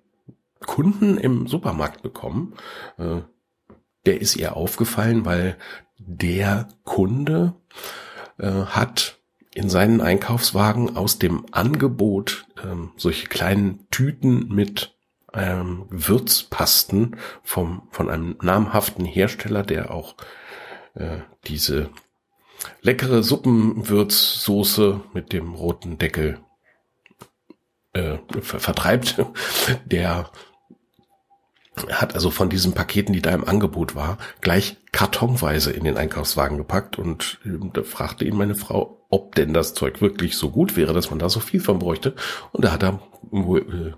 Kunden 0.65 1.17
im 1.17 1.47
Supermarkt 1.47 2.01
bekommen. 2.01 2.53
Äh, 2.97 3.21
der 4.05 4.21
ist 4.21 4.35
ihr 4.35 4.55
aufgefallen, 4.55 5.25
weil 5.25 5.57
der 5.97 6.67
Kunde 6.83 7.53
äh, 8.37 8.49
hat 8.49 9.19
in 9.53 9.69
seinen 9.69 10.01
Einkaufswagen 10.01 10.95
aus 10.95 11.19
dem 11.19 11.45
Angebot 11.51 12.45
ähm, 12.63 12.91
solche 12.97 13.27
kleinen 13.27 13.87
Tüten 13.89 14.47
mit 14.53 14.95
ähm, 15.33 15.85
Würzpasten 15.89 17.17
vom, 17.43 17.87
von 17.91 18.09
einem 18.09 18.37
namhaften 18.41 19.05
Hersteller, 19.05 19.63
der 19.63 19.91
auch 19.91 20.15
äh, 20.93 21.19
diese 21.45 21.89
leckere 22.81 23.23
Suppenwürzsoße 23.23 25.01
mit 25.13 25.33
dem 25.33 25.53
roten 25.53 25.97
Deckel 25.97 26.39
äh, 27.93 28.17
vertreibt, 28.41 29.15
der 29.85 30.29
hat 31.89 32.15
also 32.15 32.31
von 32.31 32.49
diesen 32.49 32.73
Paketen, 32.73 33.13
die 33.13 33.21
da 33.21 33.31
im 33.31 33.47
Angebot 33.47 33.95
war, 33.95 34.17
gleich 34.41 34.77
kartonweise 34.91 35.71
in 35.71 35.83
den 35.83 35.97
Einkaufswagen 35.97 36.57
gepackt 36.57 36.97
und 36.97 37.39
äh, 37.45 37.49
da 37.73 37.83
fragte 37.83 38.25
ihn 38.25 38.35
meine 38.35 38.55
Frau, 38.55 38.99
ob 39.09 39.35
denn 39.35 39.53
das 39.53 39.73
Zeug 39.73 40.01
wirklich 40.01 40.35
so 40.35 40.49
gut 40.49 40.77
wäre, 40.77 40.93
dass 40.93 41.09
man 41.09 41.19
da 41.19 41.29
so 41.29 41.39
viel 41.39 41.59
von 41.59 41.79
bräuchte. 41.79 42.13
Und 42.51 42.63
da 42.63 42.71
hat 42.71 42.83
er 42.83 42.99
äh, 43.33 43.93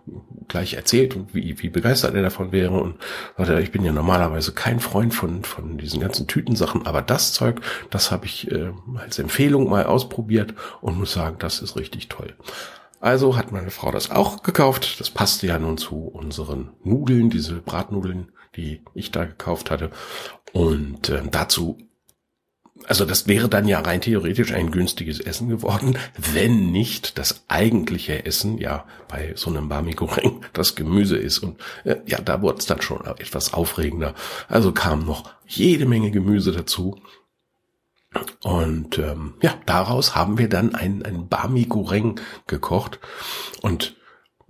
gleich 0.48 0.74
erzählt, 0.74 1.18
wie, 1.34 1.62
wie 1.62 1.70
begeistert 1.70 2.16
er 2.16 2.22
davon 2.22 2.52
wäre. 2.52 2.80
Und 2.80 2.96
sagte, 3.38 3.60
ich 3.62 3.72
bin 3.72 3.84
ja 3.84 3.92
normalerweise 3.92 4.54
kein 4.54 4.80
Freund 4.80 5.14
von, 5.14 5.44
von 5.44 5.78
diesen 5.78 6.00
ganzen 6.00 6.28
Tütensachen, 6.28 6.86
aber 6.86 7.02
das 7.02 7.34
Zeug, 7.34 7.62
das 7.90 8.12
habe 8.12 8.26
ich 8.26 8.52
äh, 8.52 8.72
als 8.96 9.20
Empfehlung 9.20 9.70
mal 9.70 9.86
ausprobiert 9.86 10.54
und 10.80 10.98
muss 10.98 11.14
sagen, 11.14 11.38
das 11.40 11.62
ist 11.62 11.76
richtig 11.76 12.08
toll. 12.08 12.34
Also 13.02 13.36
hat 13.36 13.52
meine 13.52 13.72
Frau 13.72 13.92
das 13.92 14.12
auch 14.12 14.44
gekauft. 14.44 15.00
Das 15.00 15.10
passte 15.10 15.48
ja 15.48 15.58
nun 15.58 15.78
zu 15.78 15.98
unseren 15.98 16.70
Nudeln, 16.84 17.32
diese 17.32 17.56
Bratnudeln, 17.56 18.32
die 18.56 18.84
ich 18.94 19.12
da 19.12 19.26
gekauft 19.26 19.72
hatte. 19.72 19.90
Und 20.54 21.10
äh, 21.10 21.24
dazu, 21.32 21.80
also 22.86 23.06
das 23.06 23.28
wäre 23.28 23.50
dann 23.50 23.68
ja 23.68 23.80
rein 23.80 24.02
theoretisch 24.02 24.54
ein 24.54 24.70
günstiges 24.70 25.20
Essen 25.20 25.50
geworden, 25.50 25.98
wenn 26.16 26.72
nicht 26.72 27.18
das 27.18 27.44
eigentliche 27.48 28.26
Essen 28.26 28.60
ja 28.60 28.86
bei 29.08 29.34
so 29.36 29.50
einem 29.50 29.68
Bami 29.68 29.94
Goreng 29.94 30.42
das 30.54 30.76
Gemüse 30.76 31.18
ist. 31.18 31.40
Und 31.40 31.60
äh, 31.84 31.98
ja, 32.06 32.22
da 32.22 32.44
wurde 32.44 32.60
es 32.60 32.68
dann 32.68 32.84
schon 32.84 33.04
etwas 33.06 33.54
aufregender. 33.54 34.14
Also 34.48 34.74
kam 34.74 35.06
noch 35.06 35.32
jede 35.48 35.88
Menge 35.88 36.12
Gemüse 36.12 36.52
dazu. 36.52 37.02
Und 38.44 38.98
ähm, 38.98 39.36
ja, 39.42 39.54
daraus 39.66 40.16
haben 40.16 40.38
wir 40.38 40.50
dann 40.50 40.76
ein, 40.76 41.04
ein 41.04 41.28
Bami 41.28 41.66
Goreng 41.66 42.20
gekocht. 42.48 43.00
Und 43.62 43.96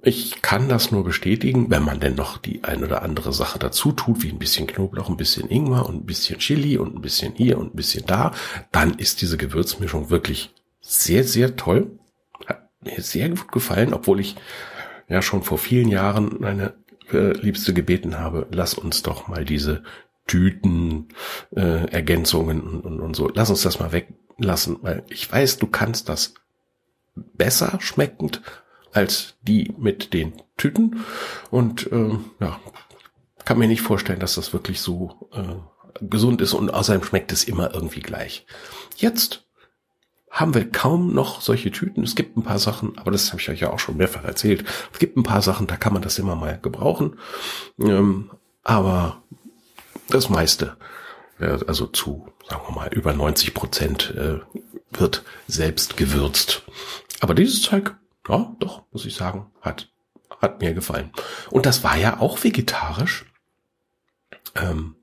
ich 0.04 0.42
kann 0.42 0.68
das 0.68 0.92
nur 0.92 1.04
bestätigen, 1.04 1.70
wenn 1.70 1.84
man 1.84 2.00
denn 2.00 2.16
noch 2.16 2.40
die 2.40 2.64
ein 2.64 2.84
oder 2.84 3.04
andere 3.04 3.34
Sache 3.34 3.60
dazu 3.60 3.92
tut, 3.92 4.24
wie 4.24 4.30
ein 4.30 4.40
bisschen 4.40 4.66
Knoblauch, 4.66 5.10
ein 5.10 5.18
bisschen 5.18 5.48
Ingwer 5.50 5.86
und 5.86 5.96
ein 5.96 6.06
bisschen 6.06 6.40
Chili 6.40 6.78
und 6.78 6.96
ein 6.96 7.02
bisschen 7.02 7.36
hier 7.36 7.60
und 7.60 7.74
ein 7.74 7.76
bisschen 7.76 8.06
da, 8.08 8.34
dann 8.72 8.96
ist 8.96 9.22
diese 9.22 9.38
Gewürzmischung 9.38 10.10
wirklich 10.10 10.56
sehr, 10.80 11.24
sehr 11.24 11.56
toll. 11.56 12.00
Hat 12.48 12.70
mir 12.82 13.02
sehr 13.02 13.30
gut 13.30 13.52
gefallen, 13.52 13.94
obwohl 13.94 14.20
ich 14.20 14.36
ja 15.08 15.22
schon 15.22 15.44
vor 15.44 15.60
vielen 15.60 15.90
Jahren 15.90 16.38
meine 16.40 16.74
äh, 17.12 17.34
Liebste 17.34 17.74
gebeten 17.74 18.18
habe, 18.18 18.48
lass 18.52 18.74
uns 18.74 19.04
doch 19.04 19.28
mal 19.28 19.46
diese 19.46 19.84
Tüten, 20.32 21.10
äh, 21.58 21.92
Ergänzungen 21.92 22.62
und, 22.62 22.86
und, 22.86 23.00
und 23.02 23.16
so. 23.18 23.28
Lass 23.28 23.50
uns 23.50 23.64
das 23.64 23.82
mal 23.82 23.92
weglassen, 23.92 24.78
weil 24.82 25.04
ich 25.10 25.30
weiß, 25.30 25.58
du 25.58 25.68
kannst 25.68 26.08
das 26.08 26.36
besser 27.16 27.80
schmeckend 27.82 28.42
als 28.94 29.36
die 29.42 29.74
mit 29.78 30.14
den 30.14 30.32
Tüten. 30.56 31.04
Und 31.50 31.92
äh, 31.92 32.18
ja, 32.40 32.62
kann 33.44 33.58
mir 33.58 33.68
nicht 33.68 33.82
vorstellen, 33.82 34.22
dass 34.22 34.36
das 34.36 34.54
wirklich 34.54 34.80
so 34.80 35.30
äh, 35.34 36.06
gesund 36.06 36.40
ist 36.40 36.54
und 36.54 36.74
außerdem 36.74 37.04
schmeckt 37.04 37.34
es 37.34 37.44
immer 37.44 37.74
irgendwie 37.74 38.00
gleich. 38.00 38.46
Jetzt 38.96 39.44
haben 40.30 40.54
wir 40.54 40.72
kaum 40.72 41.14
noch 41.14 41.42
solche 41.42 41.72
Tüten. 41.72 42.06
Es 42.06 42.16
gibt 42.16 42.38
ein 42.38 42.44
paar 42.44 42.60
Sachen, 42.60 42.98
aber 42.98 43.12
das 43.12 43.34
habe 43.34 43.42
ich 43.42 43.50
euch 43.50 43.60
ja 43.60 43.70
auch 43.70 43.80
schon 43.80 43.98
mehrfach 43.98 44.24
erzählt. 44.24 44.64
Es 44.94 45.00
gibt 45.00 45.18
ein 45.18 45.24
paar 45.24 45.42
Sachen, 45.42 45.68
da 45.68 45.76
kann 45.76 45.92
man 45.92 46.02
das 46.02 46.20
immer 46.20 46.38
mal 46.38 46.58
gebrauchen. 46.58 47.20
Ähm, 47.82 48.32
aber 48.64 49.22
das 50.14 50.30
meiste, 50.30 50.78
also 51.40 51.88
zu, 51.88 52.28
sagen 52.48 52.62
wir 52.68 52.76
mal, 52.76 52.94
über 52.94 53.14
90 53.14 53.54
Prozent 53.54 54.14
äh, 54.16 54.40
wird 54.92 55.24
selbst 55.48 55.98
gewürzt. 55.98 56.64
Aber 57.20 57.34
dieses 57.34 57.62
Zeug, 57.62 57.96
ja, 58.28 58.56
doch, 58.60 58.84
muss 58.92 59.06
ich 59.06 59.16
sagen, 59.16 59.52
hat, 59.62 59.90
hat 60.42 60.62
mir 60.62 60.74
gefallen. 60.74 61.12
Und 61.50 61.66
das 61.66 61.84
war 61.84 61.98
ja 61.98 62.20
auch 62.20 62.44
vegetarisch. 62.44 63.26
Ähm, 64.56 64.96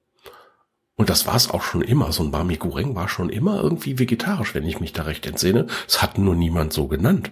und 0.95 1.11
das 1.11 1.27
war 1.27 1.37
es 1.37 1.51
auch 1.51 1.63
schon 1.63 1.83
immer. 1.83 2.11
So 2.13 2.25
ein 2.25 2.33
Bami 2.33 2.57
Goreng 2.57 2.97
war 2.97 3.09
schon 3.09 3.31
immer 3.31 3.61
irgendwie 3.63 4.01
vegetarisch, 4.01 4.55
wenn 4.55 4.67
ich 4.67 4.81
mich 4.81 4.93
da 4.93 5.05
recht 5.05 5.27
entsinne. 5.27 5.69
Es 5.87 6.03
hat 6.03 6.19
nur 6.19 6.35
niemand 6.35 6.73
so 6.73 6.89
genannt. 6.89 7.31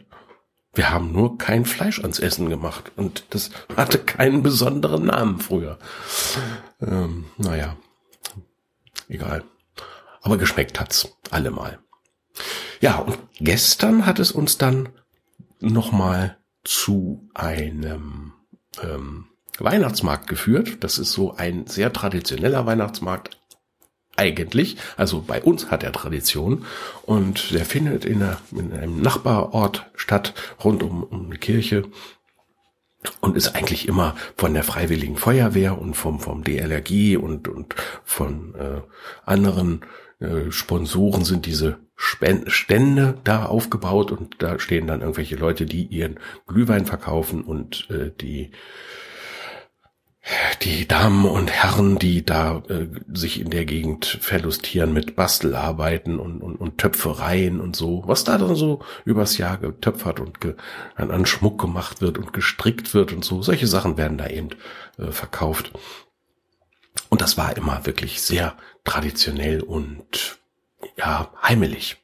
Wir 0.77 0.91
haben 0.91 1.11
nur 1.11 1.39
kein 1.39 1.65
Fleisch 1.65 2.01
ans 2.01 2.19
Essen 2.19 2.51
gemacht 2.51 2.93
und 2.97 3.25
das 3.31 3.51
hatte 3.77 3.99
keinen 3.99 4.43
besonderen 4.43 5.07
Namen 5.07 5.41
früher. 5.41 5.79
Ähm, 6.81 7.25
naja, 7.39 7.77
egal. 9.09 9.43
Aber 10.21 10.37
geschmeckt 10.37 10.79
hat's 10.79 11.17
allemal. 11.31 11.79
Ja, 12.83 12.99
und 12.99 13.17
gestern 13.39 14.05
hat 14.05 14.19
es 14.19 14.33
uns 14.33 14.59
dann 14.59 14.91
nochmal 15.61 16.37
zu 16.63 17.27
einem 17.33 18.35
ähm, 18.83 19.29
Weihnachtsmarkt 19.59 20.27
geführt. 20.27 20.85
Das 20.85 20.99
ist 20.99 21.13
so 21.13 21.35
ein 21.35 21.67
sehr 21.67 21.91
traditioneller 21.93 22.67
Weihnachtsmarkt 22.67 23.41
eigentlich. 24.17 24.77
Also 24.97 25.23
bei 25.27 25.43
uns 25.43 25.71
hat 25.71 25.83
er 25.83 25.93
Tradition 25.93 26.65
und 27.03 27.53
der 27.53 27.65
findet 27.65 28.05
in, 28.05 28.23
einer, 28.23 28.39
in 28.53 28.73
einem 28.73 29.01
Nachbarort 29.01 29.91
statt, 29.95 30.35
rund 30.63 30.83
um, 30.83 31.03
um 31.03 31.27
eine 31.27 31.39
Kirche 31.39 31.85
und 33.21 33.37
ist 33.37 33.55
eigentlich 33.55 33.89
immer 33.89 34.17
von 34.37 34.55
der 34.55 34.65
Freiwilligen 34.65 35.17
Feuerwehr 35.17 35.81
und 35.81 35.95
vom, 35.95 36.21
vom 36.21 36.43
DLRG 36.43 37.17
und, 37.17 37.49
und 37.49 37.75
von 38.05 38.55
äh, 38.55 38.81
anderen 39.25 39.83
äh, 40.19 40.51
Sponsoren 40.51 41.25
sind 41.25 41.47
diese 41.47 41.79
Stände 41.97 43.19
da 43.25 43.47
aufgebaut 43.47 44.13
und 44.13 44.43
da 44.43 44.59
stehen 44.59 44.87
dann 44.87 45.01
irgendwelche 45.01 45.37
Leute, 45.37 45.65
die 45.65 45.85
ihren 45.85 46.21
Glühwein 46.47 46.85
verkaufen 46.85 47.43
und 47.43 47.89
äh, 47.91 48.11
die 48.21 48.51
die 50.63 50.89
Damen 50.89 51.25
und 51.25 51.51
Herren, 51.51 51.99
die 51.99 52.25
da 52.25 52.63
äh, 52.69 52.89
sich 53.13 53.41
in 53.41 53.51
der 53.51 53.65
Gegend 53.65 54.19
verlustieren 54.21 54.93
mit 54.93 55.15
Bastelarbeiten 55.15 56.19
und, 56.19 56.41
und, 56.41 56.57
und 56.57 56.79
Töpfereien 56.79 57.61
und 57.61 57.77
so, 57.77 58.03
was 58.07 58.25
da 58.25 58.37
dann 58.37 58.57
so 58.57 58.81
übers 59.05 59.39
Jahr 59.39 59.59
getöpfert 59.59 60.19
und 60.19 60.41
ge, 60.41 60.55
an, 60.97 61.13
an 61.13 61.27
Schmuck 61.27 61.61
gemacht 61.61 62.01
wird 62.01 62.19
und 62.19 62.33
gestrickt 62.33 62.93
wird 62.93 63.13
und 63.13 63.25
so, 63.25 63.41
solche 63.43 63.69
Sachen 63.69 63.97
werden 63.97 64.19
da 64.19 64.27
eben 64.27 64.49
äh, 64.99 65.13
verkauft. 65.13 65.73
Und 67.09 67.21
das 67.21 67.37
war 67.37 67.57
immer 67.57 67.87
wirklich 67.87 68.21
sehr 68.21 68.57
traditionell 68.85 69.63
und 69.63 70.39
ja, 70.97 71.33
heimelig. 71.41 71.99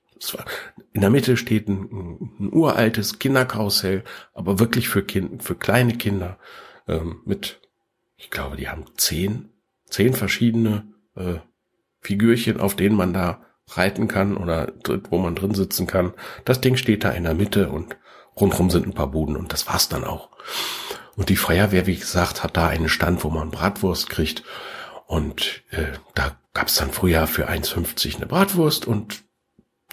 in 0.93 1.01
der 1.01 1.11
Mitte 1.11 1.37
steht 1.37 1.69
ein, 1.69 2.31
ein 2.39 2.53
uraltes 2.53 3.19
Kinderkarussell, 3.19 4.05
aber 4.33 4.61
wirklich 4.61 4.89
für, 4.89 5.03
kind, 5.03 5.43
für 5.43 5.57
kleine 5.57 5.97
Kinder 5.97 6.39
ähm, 6.87 7.23
mit 7.25 7.62
ich 8.23 8.31
glaube, 8.31 8.57
die 8.57 8.69
haben 8.69 8.85
zehn, 8.97 9.49
zehn 9.91 10.15
verschiedene 10.15 10.85
äh, 11.17 11.39
Figürchen, 12.01 12.61
auf 12.61 12.77
denen 12.77 12.97
man 12.97 13.13
da 13.13 13.43
reiten 13.69 14.07
kann 14.07 14.37
oder 14.37 14.73
wo 15.11 15.19
man 15.19 15.35
drin 15.35 15.55
sitzen 15.55 15.87
kann. 15.87 16.15
Das 16.45 16.61
Ding 16.61 16.77
steht 16.77 17.03
da 17.05 17.11
in 17.11 17.25
der 17.25 17.35
Mitte 17.35 17.69
und 17.69 17.97
rundherum 18.37 18.71
sind 18.71 18.87
ein 18.87 18.95
paar 18.95 19.11
Buden 19.11 19.37
und 19.37 19.53
das 19.53 19.67
war's 19.67 19.89
dann 19.89 20.05
auch. 20.05 20.31
Und 21.17 21.31
die 21.31 21.37
Feuerwehr, 21.37 21.87
wie 21.87 21.97
gesagt, 21.97 22.45
hat 22.45 22.57
da 22.57 22.69
einen 22.69 22.89
Stand, 22.89 23.25
wo 23.25 23.31
man 23.31 23.51
Bratwurst 23.51 24.09
kriegt. 24.09 24.45
Und 25.07 25.65
äh, 25.71 25.99
da 26.15 26.37
gab's 26.55 26.77
dann 26.77 26.93
früher 26.93 27.27
für 27.27 27.51
1,50 27.51 28.17
eine 28.17 28.27
Bratwurst 28.27 28.87
und 28.87 29.25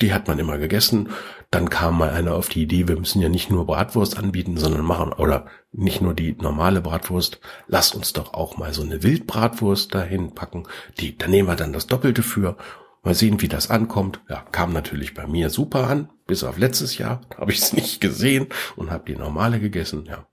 die 0.02 0.14
hat 0.14 0.28
man 0.28 0.40
immer 0.40 0.60
gegessen. 0.60 1.10
Dann 1.52 1.70
kam 1.72 1.98
mal 1.98 2.12
einer 2.12 2.36
auf 2.36 2.48
die 2.48 2.62
Idee, 2.62 2.88
wir 2.88 2.98
müssen 2.98 3.22
ja 3.22 3.30
nicht 3.30 3.50
nur 3.50 3.66
Bratwurst 3.66 4.18
anbieten, 4.18 4.58
sondern 4.58 4.86
machen, 4.86 5.14
oder 5.14 5.48
nicht 5.72 6.00
nur 6.00 6.14
die 6.14 6.34
normale 6.34 6.80
Bratwurst, 6.80 7.40
lasst 7.68 7.96
uns 7.96 8.14
doch 8.14 8.34
auch 8.36 8.58
mal 8.58 8.74
so 8.74 8.84
eine 8.84 9.02
Wildbratwurst 9.02 9.94
dahin 9.94 10.36
packen. 10.36 10.68
Die, 11.00 11.18
da 11.18 11.28
nehmen 11.28 11.48
wir 11.48 11.56
dann 11.56 11.74
das 11.74 11.88
Doppelte 11.88 12.22
für. 12.22 12.56
Mal 13.02 13.16
sehen, 13.16 13.42
wie 13.42 13.48
das 13.48 13.70
ankommt. 13.70 14.20
Ja, 14.30 14.46
kam 14.52 14.74
natürlich 14.74 15.14
bei 15.14 15.26
mir 15.26 15.50
super 15.50 15.88
an. 15.88 16.10
Bis 16.28 16.44
auf 16.44 16.58
letztes 16.58 16.98
Jahr 16.98 17.22
habe 17.38 17.52
ich 17.52 17.60
es 17.60 17.74
nicht 17.74 18.02
gesehen 18.02 18.48
und 18.76 18.92
habe 18.92 19.06
die 19.08 19.18
normale 19.18 19.60
gegessen. 19.60 20.06
Ja, 20.06 20.28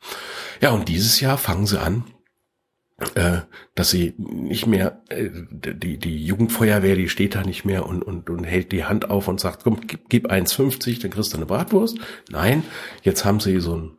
ja, 0.60 0.70
und 0.72 0.88
dieses 0.88 1.20
Jahr 1.20 1.38
fangen 1.38 1.66
sie 1.66 1.80
an, 1.80 2.04
äh, 3.14 3.40
dass 3.74 3.90
sie 3.90 4.14
nicht 4.16 4.66
mehr, 4.66 5.02
äh, 5.10 5.28
die, 5.30 5.98
die 5.98 6.24
Jugendfeuerwehr, 6.24 6.96
die 6.96 7.10
steht 7.10 7.34
da 7.34 7.42
nicht 7.42 7.66
mehr 7.66 7.84
und, 7.86 8.02
und, 8.02 8.30
und 8.30 8.44
hält 8.44 8.72
die 8.72 8.84
Hand 8.84 9.10
auf 9.10 9.28
und 9.28 9.38
sagt, 9.38 9.64
komm, 9.64 9.82
gib, 9.86 10.08
gib 10.08 10.30
1,50, 10.30 11.02
dann 11.02 11.10
kriegst 11.10 11.32
du 11.32 11.36
eine 11.36 11.44
Bratwurst. 11.44 11.98
Nein, 12.30 12.62
jetzt 13.02 13.26
haben 13.26 13.40
sie 13.40 13.60
so 13.60 13.76
ein, 13.76 13.98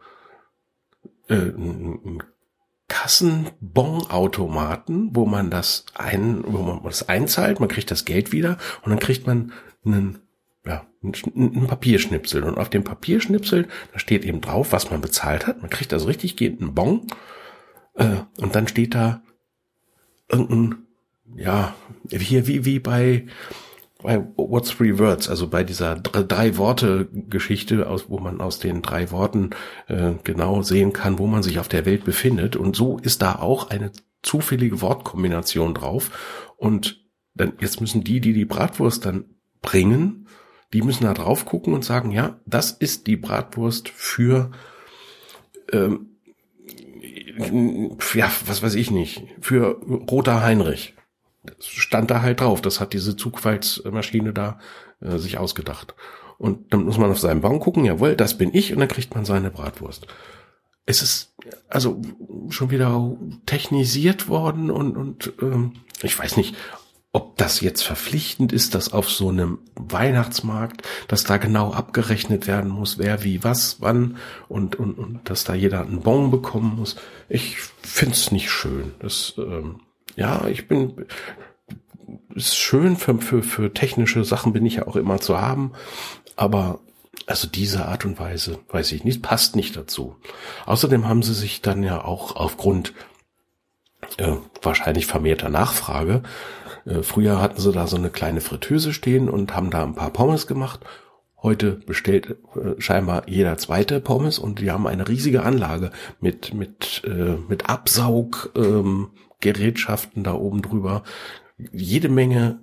äh, 1.30 1.36
ein 1.36 2.24
Kassenbon-Automaten, 2.88 5.16
wo 5.16 5.28
man 5.28 5.52
das 5.52 5.86
ein, 5.94 6.44
wo 6.48 6.64
man 6.64 6.82
das 6.84 7.08
einzahlt, 7.08 7.60
man 7.60 7.70
kriegt 7.70 7.92
das 7.92 8.06
Geld 8.06 8.32
wieder 8.32 8.58
und 8.82 8.90
dann 8.90 9.00
kriegt 9.00 9.28
man 9.28 9.52
einen 9.86 10.24
ja, 10.66 10.88
ein 11.04 11.68
Papierschnipsel. 11.68 12.44
Und 12.44 12.58
auf 12.58 12.70
dem 12.70 12.84
Papierschnipsel, 12.84 13.68
da 13.94 14.00
steht 14.00 14.26
eben 14.26 14.42
drauf, 14.42 14.74
was 14.74 14.90
man 14.90 15.02
bezahlt 15.02 15.46
hat. 15.48 15.62
Man 15.62 15.70
kriegt 15.70 15.94
also 15.94 16.08
richtig 16.08 16.36
gehend 16.36 16.62
einen 16.62 16.74
Bon 16.74 17.06
äh, 17.98 18.18
und 18.38 18.56
dann 18.56 18.68
steht 18.68 18.96
da 18.96 19.22
irgendein, 20.30 20.86
ja, 21.36 21.76
hier 22.10 22.48
wie, 22.48 22.66
wie 22.66 22.80
bei 22.80 23.26
bei 24.02 24.24
What's 24.36 24.70
Three 24.70 25.00
Words, 25.00 25.28
also 25.28 25.48
bei 25.48 25.64
dieser 25.64 25.96
Drei-Worte-Geschichte, 25.96 27.90
aus, 27.90 28.10
wo 28.10 28.20
man 28.20 28.42
aus 28.42 28.60
den 28.60 28.82
drei 28.82 29.12
Worten 29.12 29.50
äh, 29.88 30.14
genau 30.24 30.62
sehen 30.62 30.94
kann, 30.94 31.18
wo 31.18 31.28
man 31.28 31.42
sich 31.44 31.60
auf 31.60 31.68
der 31.68 31.86
Welt 31.86 32.06
befindet. 32.06 32.56
Und 32.56 32.76
so 32.76 33.00
ist 33.00 33.22
da 33.22 33.36
auch 33.36 33.70
eine 33.70 33.92
zufällige 34.22 34.82
Wortkombination 34.82 35.74
drauf. 35.74 36.54
Und 36.58 37.04
dann 37.34 37.54
jetzt 37.60 37.82
müssen 37.82 38.04
die, 38.04 38.22
die 38.22 38.34
die 38.34 38.46
Bratwurst 38.46 39.06
dann 39.06 39.26
bringen, 39.62 40.28
die 40.74 40.82
müssen 40.82 41.06
da 41.06 41.14
drauf 41.14 41.46
gucken 41.46 41.74
und 41.74 41.84
sagen, 41.84 42.12
ja, 42.12 42.40
das 42.46 42.72
ist 42.72 43.08
die 43.08 43.18
Bratwurst 43.18 43.90
für 43.90 44.52
ähm, 45.72 46.17
ja, 47.38 48.32
was 48.46 48.62
weiß 48.62 48.76
ich 48.76 48.92
nicht, 48.92 49.24
für 49.40 49.80
Roter 50.10 50.42
Heinrich. 50.42 50.96
Das 51.44 51.68
stand 51.68 52.12
da 52.12 52.22
halt 52.22 52.42
drauf. 52.42 52.62
Das 52.62 52.80
hat 52.80 52.94
diese 52.94 53.16
Zugfallsmaschine 53.16 54.34
da 54.34 54.60
äh, 55.02 55.18
sich 55.18 55.38
ausgedacht. 55.38 55.96
Und 56.38 56.74
dann 56.74 56.84
muss 56.84 56.98
man 56.98 57.10
auf 57.10 57.20
seinen 57.20 57.42
Baum 57.42 57.60
gucken, 57.60 57.86
jawohl, 57.86 58.16
das 58.16 58.38
bin 58.38 58.54
ich, 58.54 58.74
und 58.74 58.80
dann 58.80 58.88
kriegt 58.88 59.16
man 59.16 59.26
seine 59.26 59.50
Bratwurst. 59.50 60.08
Es 60.86 61.02
ist 61.02 61.34
also 61.68 62.02
schon 62.50 62.70
wieder 62.70 63.18
technisiert 63.46 64.30
worden 64.30 64.70
und, 64.70 64.96
und 64.96 65.34
ähm, 65.42 65.74
ich 66.02 66.18
weiß 66.18 66.38
nicht, 66.38 66.56
ob 67.18 67.36
das 67.36 67.62
jetzt 67.62 67.82
verpflichtend 67.82 68.54
ist, 68.54 68.76
dass 68.76 68.94
auf 68.94 69.10
so 69.10 69.30
einem 69.30 69.58
Weihnachtsmarkt, 69.74 70.84
dass 71.08 71.24
da 71.24 71.38
genau 71.38 71.74
abgerechnet 71.74 72.46
werden 72.46 72.70
muss, 72.70 73.00
wer 73.00 73.24
wie 73.24 73.44
was 73.44 73.82
wann 73.82 74.18
und 74.48 74.76
und, 74.76 75.00
und 75.00 75.28
dass 75.28 75.44
da 75.44 75.56
jeder 75.56 75.82
einen 75.82 76.02
Bon 76.02 76.30
bekommen 76.30 76.76
muss. 76.76 76.96
Ich 77.28 77.58
find's 77.82 78.32
nicht 78.32 78.52
schön. 78.52 78.92
Das 79.00 79.34
ähm, 79.40 79.80
ja, 80.16 80.46
ich 80.48 80.68
bin 80.68 81.08
ist 82.36 82.56
schön 82.56 82.98
für, 82.98 83.18
für 83.18 83.42
für 83.42 83.74
technische 83.74 84.24
Sachen 84.24 84.54
bin 84.54 84.64
ich 84.68 84.76
ja 84.76 84.88
auch 84.88 84.96
immer 84.96 85.20
zu 85.20 85.42
haben, 85.42 85.72
aber 86.36 86.82
also 87.26 87.48
diese 87.48 87.88
Art 87.88 88.06
und 88.06 88.20
Weise, 88.20 88.60
weiß 88.70 88.92
ich 88.92 89.04
nicht, 89.04 89.24
passt 89.24 89.56
nicht 89.56 89.76
dazu. 89.76 90.18
Außerdem 90.68 91.08
haben 91.08 91.24
sie 91.24 91.34
sich 91.34 91.64
dann 91.64 91.82
ja 91.82 92.06
auch 92.06 92.36
aufgrund 92.36 92.94
äh, 94.18 94.34
wahrscheinlich 94.62 95.08
vermehrter 95.08 95.50
Nachfrage 95.50 96.22
äh, 96.88 97.04
früher 97.04 97.40
hatten 97.42 97.62
sie 97.62 97.72
da 97.72 97.88
so 97.88 97.98
eine 97.98 98.10
kleine 98.10 98.42
Fritteuse 98.42 98.94
stehen 98.94 99.30
und 99.30 99.56
haben 99.56 99.70
da 99.70 99.84
ein 99.84 99.96
paar 99.96 100.12
Pommes 100.12 100.48
gemacht. 100.48 100.82
Heute 101.42 101.74
bestellt 101.74 102.38
äh, 102.56 102.80
scheinbar 102.80 103.28
jeder 103.28 103.58
zweite 103.58 104.02
Pommes 104.02 104.40
und 104.40 104.60
die 104.60 104.72
haben 104.72 104.88
eine 104.88 105.08
riesige 105.08 105.44
Anlage 105.44 105.92
mit 106.20 106.54
mit 106.54 107.04
äh, 107.06 107.38
mit 107.48 107.70
Absauggerätschaften 107.70 110.22
ähm, 110.22 110.24
da 110.24 110.34
oben 110.34 110.62
drüber. 110.62 111.04
Jede 111.72 112.10
Menge 112.10 112.60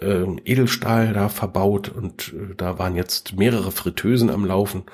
äh, 0.00 0.24
Edelstahl 0.44 1.12
da 1.12 1.28
verbaut 1.28 1.88
und 1.88 2.34
äh, 2.34 2.54
da 2.56 2.78
waren 2.78 2.96
jetzt 2.96 3.36
mehrere 3.36 3.72
Fritteusen 3.72 4.30
am 4.30 4.44
Laufen. 4.44 4.84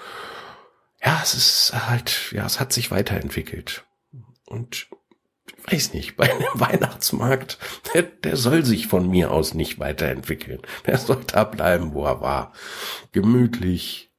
Ja, 1.05 1.21
es 1.23 1.35
ist 1.35 1.89
halt, 1.89 2.33
ja, 2.33 2.47
es 2.47 2.61
hat 2.61 2.73
sich 2.73 2.91
weiterentwickelt. 2.91 3.85
Und 4.47 4.89
weiß 5.71 5.95
nicht, 5.95 6.17
bei 6.17 6.31
einem 6.31 6.49
Weihnachtsmarkt, 6.55 7.59
der, 7.93 8.03
der 8.03 8.37
soll 8.37 8.65
sich 8.65 8.87
von 8.87 9.09
mir 9.09 9.31
aus 9.31 9.55
nicht 9.55 9.79
weiterentwickeln. 9.79 10.61
Der 10.87 10.99
soll 10.99 11.21
da 11.27 11.45
bleiben, 11.45 11.95
wo 11.95 12.05
er 12.05 12.21
war. 12.21 12.53
Gemütlich, 13.13 14.11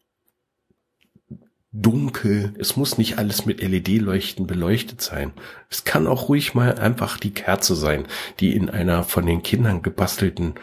dunkel. 1.72 2.54
Es 2.58 2.78
muss 2.78 2.98
nicht 2.98 3.18
alles 3.18 3.46
mit 3.46 3.62
LED-Leuchten 3.62 4.48
beleuchtet 4.48 5.02
sein. 5.02 5.34
Es 5.70 5.84
kann 5.84 6.08
auch 6.08 6.30
ruhig 6.30 6.54
mal 6.54 6.80
einfach 6.80 7.18
die 7.18 7.34
Kerze 7.34 7.76
sein, 7.76 8.08
die 8.40 8.56
in 8.56 8.70
einer 8.70 9.04
von 9.04 9.26
den 9.26 9.44
Kindern 9.44 9.82
gebastelten 9.82 10.56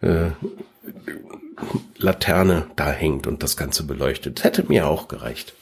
äh, 0.00 0.30
Laterne 1.98 2.70
da 2.76 2.90
hängt 2.90 3.26
und 3.26 3.42
das 3.42 3.56
Ganze 3.56 3.82
beleuchtet. 3.84 4.44
Hätte 4.44 4.64
mir 4.66 4.86
auch 4.86 5.08
gereicht. 5.08 5.54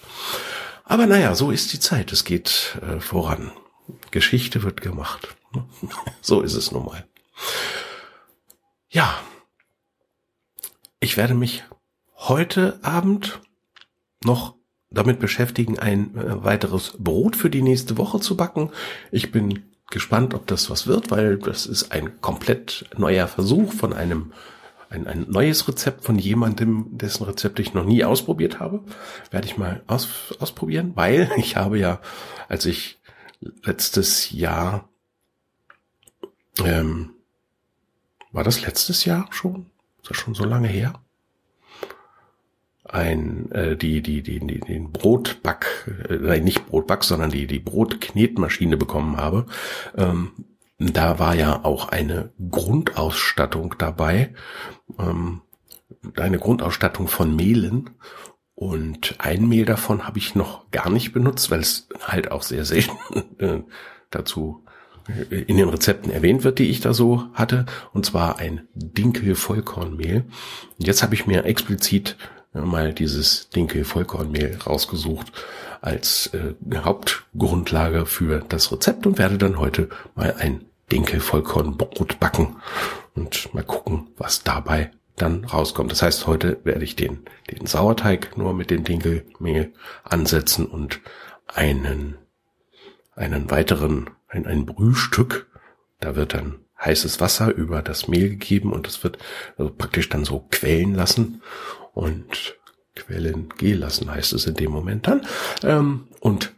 Aber 0.85 1.07
naja, 1.07 1.35
so 1.35 1.51
ist 1.51 1.73
die 1.73 1.81
Zeit. 1.81 2.13
Es 2.13 2.25
geht 2.25 2.79
äh, 2.83 3.01
voran. 3.01 3.51
Geschichte 4.11 4.63
wird 4.63 4.81
gemacht. 4.81 5.37
So 6.21 6.43
ist 6.43 6.55
es 6.55 6.73
nun 6.73 6.85
mal. 6.85 7.07
Ja, 8.91 9.19
ich 11.01 11.17
werde 11.17 11.35
mich 11.35 11.65
heute 12.17 12.79
Abend 12.83 13.41
noch 14.25 14.55
damit 14.91 15.21
beschäftigen, 15.21 15.79
ein 15.79 16.17
äh, 16.17 16.45
weiteres 16.45 16.95
Brot 16.99 17.37
für 17.37 17.51
die 17.51 17.63
nächste 17.63 17.99
Woche 17.99 18.21
zu 18.21 18.37
backen. 18.37 18.71
Ich 19.11 19.31
bin 19.31 19.65
gespannt, 19.91 20.35
ob 20.35 20.47
das 20.47 20.71
was 20.71 20.87
wird, 20.87 21.11
weil 21.11 21.39
das 21.39 21.67
ist 21.67 21.93
ein 21.93 22.21
komplett 22.21 22.87
neuer 22.97 23.29
Versuch 23.29 23.73
von 23.73 23.93
einem 23.93 24.33
ein, 24.91 25.07
ein 25.07 25.27
neues 25.29 25.69
Rezept 25.69 26.05
von 26.05 26.19
jemandem, 26.19 26.87
dessen 26.93 27.25
Rezept 27.25 27.59
ich 27.59 27.75
noch 27.75 27.85
nie 27.85 28.05
ausprobiert 28.05 28.59
habe. 28.59 28.81
Werde 29.31 29.47
ich 29.47 29.59
mal 29.59 29.83
aus, 29.87 30.35
ausprobieren, 30.39 30.93
weil 30.95 31.31
ich 31.37 31.57
habe 31.57 31.79
ja, 31.79 32.01
als 32.49 32.65
ich 32.65 32.98
letztes 33.41 34.31
Jahr, 34.31 34.89
ähm, 36.65 37.11
war 38.33 38.45
das 38.45 38.63
letztes 38.63 39.05
Jahr 39.05 39.29
schon? 39.31 39.67
Ist 40.03 40.11
das 40.11 40.17
schon 40.17 40.35
so 40.35 40.45
lange 40.45 40.69
her? 40.69 40.95
Ein, 42.85 43.51
äh, 43.53 43.77
die, 43.77 44.01
die, 44.01 44.23
die, 44.23 44.41
die, 44.41 44.61
den 44.61 44.93
Brotback, 44.93 46.07
äh, 46.09 46.17
nein, 46.17 46.45
nicht 46.45 46.67
Brotback, 46.67 47.05
sondern 47.05 47.31
die, 47.31 47.47
die 47.47 47.59
Brotknetmaschine 47.59 48.77
bekommen 48.77 49.19
habe. 49.19 49.47
Ähm, 49.97 50.33
da 50.79 51.19
war 51.19 51.35
ja 51.35 51.65
auch 51.65 51.89
eine 51.89 52.33
Grundausstattung 52.51 53.75
dabei, 53.79 54.33
ähm, 54.99 55.43
eine 56.17 56.39
Grundausstattung 56.39 57.09
von 57.09 57.35
Mehlen 57.35 57.91
und 58.59 59.15
ein 59.19 59.49
Mehl 59.49 59.65
davon 59.65 60.05
habe 60.05 60.19
ich 60.19 60.35
noch 60.35 60.69
gar 60.73 60.91
nicht 60.91 61.13
benutzt, 61.13 61.53
weil 61.53 61.61
es 61.61 61.87
halt 62.03 62.33
auch 62.33 62.43
sehr 62.43 62.65
selten 62.65 62.99
äh, 63.39 63.61
dazu 64.11 64.65
äh, 65.07 65.43
in 65.43 65.59
den 65.59 65.69
Rezepten 65.69 66.11
erwähnt 66.11 66.43
wird, 66.43 66.59
die 66.59 66.69
ich 66.69 66.81
da 66.81 66.93
so 66.93 67.29
hatte. 67.35 67.67
Und 67.93 68.05
zwar 68.05 68.41
ein 68.41 68.67
Dinkel-Vollkornmehl. 68.75 70.25
Und 70.77 70.87
jetzt 70.89 71.05
habe 71.05 71.15
ich 71.15 71.29
mir 71.29 71.45
explizit 71.45 72.17
äh, 72.53 72.59
mal 72.59 72.93
dieses 72.93 73.49
Dinkel-Vollkornmehl 73.51 74.59
rausgesucht 74.67 75.31
als 75.81 76.35
äh, 76.35 76.55
Hauptgrundlage 76.75 78.07
für 78.07 78.41
das 78.41 78.73
Rezept 78.73 79.07
und 79.07 79.19
werde 79.19 79.39
dann 79.39 79.61
heute 79.61 79.89
mal 80.17 80.35
ein 80.37 80.65
Dinkel-Vollkornbrot 80.91 82.19
backen 82.19 82.57
und 83.15 83.55
mal 83.55 83.63
gucken, 83.63 84.09
was 84.17 84.43
dabei 84.43 84.91
dann 85.19 85.45
rauskommt. 85.45 85.93
Das 85.93 86.03
heißt, 86.03 86.27
heute 86.27 86.61
werde 86.65 86.85
ich 86.85 86.97
den, 86.97 87.25
den 87.51 87.67
Sauerteig 87.67 88.37
nur 88.37 88.55
mit 88.55 88.71
dem 88.71 88.85
Dinkelmehl 88.85 89.73
ansetzen 90.05 90.67
und 90.67 91.01
einen, 91.47 92.17
einen 93.15 93.51
weiteren, 93.51 94.11
ein, 94.29 94.47
ein 94.47 94.67
Brühstück. 94.67 95.47
Da 96.01 96.17
wird 96.17 96.35
dann 96.35 96.61
heißes 96.81 97.21
Wasser 97.21 97.53
über 97.53 97.83
das 97.83 98.09
Mehl 98.09 98.31
gegeben 98.31 98.73
und 98.73 98.87
das 98.87 99.03
wird 99.03 99.19
also 99.57 99.73
praktisch 99.73 100.09
dann 100.09 100.25
so 100.25 100.47
quellen 100.51 100.95
lassen 100.95 101.43
und 101.93 102.57
quellen 102.95 103.49
gehen 103.57 103.81
lassen 103.81 104.11
heißt 104.11 104.33
es 104.33 104.47
in 104.47 104.55
dem 104.55 104.71
Moment 104.71 105.07
dann. 105.07 105.27
Ähm, 105.63 106.09
und 106.21 106.55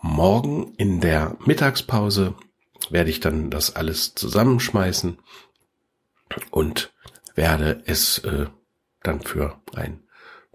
morgen 0.00 0.74
in 0.76 1.00
der 1.00 1.36
Mittagspause 1.44 2.34
werde 2.90 3.10
ich 3.10 3.20
dann 3.20 3.50
das 3.50 3.76
alles 3.76 4.14
zusammenschmeißen 4.14 5.18
und 6.50 6.92
werde 7.40 7.82
es 7.86 8.18
äh, 8.18 8.46
dann 9.02 9.22
für 9.22 9.56
ein 9.74 10.02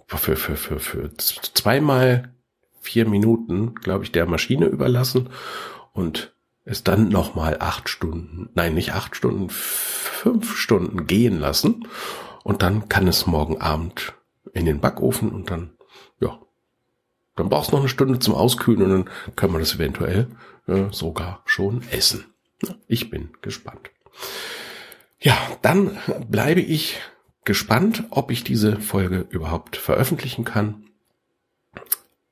für, 0.05 0.35
für, 0.35 0.55
für, 0.55 0.79
für 0.79 1.17
zweimal 1.17 2.31
vier 2.79 3.07
Minuten, 3.09 3.73
glaube 3.73 4.03
ich, 4.03 4.11
der 4.11 4.27
Maschine 4.27 4.67
überlassen 4.67 5.29
und 5.93 6.35
es 6.63 6.83
dann 6.83 7.09
nochmal 7.09 7.57
acht 7.59 7.89
Stunden, 7.89 8.49
nein, 8.53 8.75
nicht 8.75 8.93
acht 8.93 9.15
Stunden, 9.15 9.49
fünf 9.49 10.55
Stunden 10.57 11.07
gehen 11.07 11.39
lassen. 11.39 11.87
Und 12.43 12.61
dann 12.61 12.87
kann 12.87 13.07
es 13.07 13.25
morgen 13.25 13.59
Abend 13.59 14.13
in 14.53 14.67
den 14.67 14.79
Backofen 14.79 15.31
und 15.31 15.49
dann, 15.49 15.71
ja, 16.19 16.39
dann 17.35 17.49
brauchst 17.49 17.71
du 17.71 17.75
noch 17.75 17.81
eine 17.81 17.89
Stunde 17.89 18.19
zum 18.19 18.35
Auskühlen 18.35 18.83
und 18.83 18.89
dann 18.89 19.09
können 19.35 19.53
wir 19.53 19.59
das 19.59 19.73
eventuell 19.73 20.27
äh, 20.67 20.85
sogar 20.91 21.41
schon 21.45 21.81
essen. 21.89 22.25
Ich 22.87 23.09
bin 23.09 23.31
gespannt. 23.41 23.89
Ja, 25.25 25.35
dann 25.63 25.97
bleibe 26.29 26.61
ich 26.61 26.99
gespannt, 27.45 28.03
ob 28.11 28.29
ich 28.29 28.43
diese 28.43 28.79
Folge 28.79 29.25
überhaupt 29.31 29.75
veröffentlichen 29.75 30.45
kann. 30.45 30.85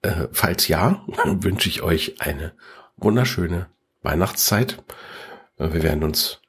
Äh, 0.04 0.28
falls 0.32 0.68
ja, 0.68 1.04
wünsche 1.26 1.70
ich 1.70 1.82
euch 1.82 2.22
eine 2.22 2.54
wunderschöne 2.98 3.66
Weihnachtszeit. 4.04 4.84
Äh, 5.58 5.74
wir 5.74 5.82
werden 5.82 6.04
uns 6.04 6.40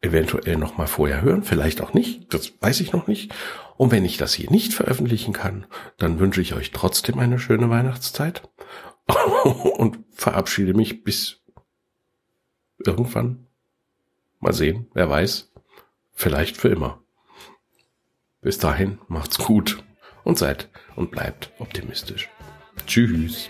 eventuell 0.00 0.56
noch 0.56 0.78
mal 0.78 0.86
vorher 0.86 1.20
hören, 1.20 1.42
vielleicht 1.42 1.82
auch 1.82 1.92
nicht, 1.92 2.32
das 2.32 2.54
weiß 2.62 2.80
ich 2.80 2.94
noch 2.94 3.06
nicht. 3.06 3.34
Und 3.76 3.92
wenn 3.92 4.06
ich 4.06 4.16
das 4.16 4.32
hier 4.32 4.50
nicht 4.50 4.72
veröffentlichen 4.72 5.34
kann, 5.34 5.66
dann 5.98 6.18
wünsche 6.18 6.40
ich 6.40 6.54
euch 6.54 6.70
trotzdem 6.70 7.18
eine 7.18 7.38
schöne 7.38 7.68
Weihnachtszeit 7.68 8.48
und 9.44 9.98
verabschiede 10.12 10.72
mich 10.72 11.04
bis 11.04 11.42
irgendwann. 12.78 13.48
Mal 14.38 14.54
sehen, 14.54 14.86
wer 14.94 15.10
weiß. 15.10 15.49
Vielleicht 16.20 16.58
für 16.58 16.68
immer. 16.68 17.02
Bis 18.42 18.58
dahin 18.58 18.98
macht's 19.08 19.38
gut 19.38 19.82
und 20.22 20.36
seid 20.36 20.68
und 20.94 21.10
bleibt 21.10 21.50
optimistisch. 21.58 22.28
Tschüss. 22.86 23.48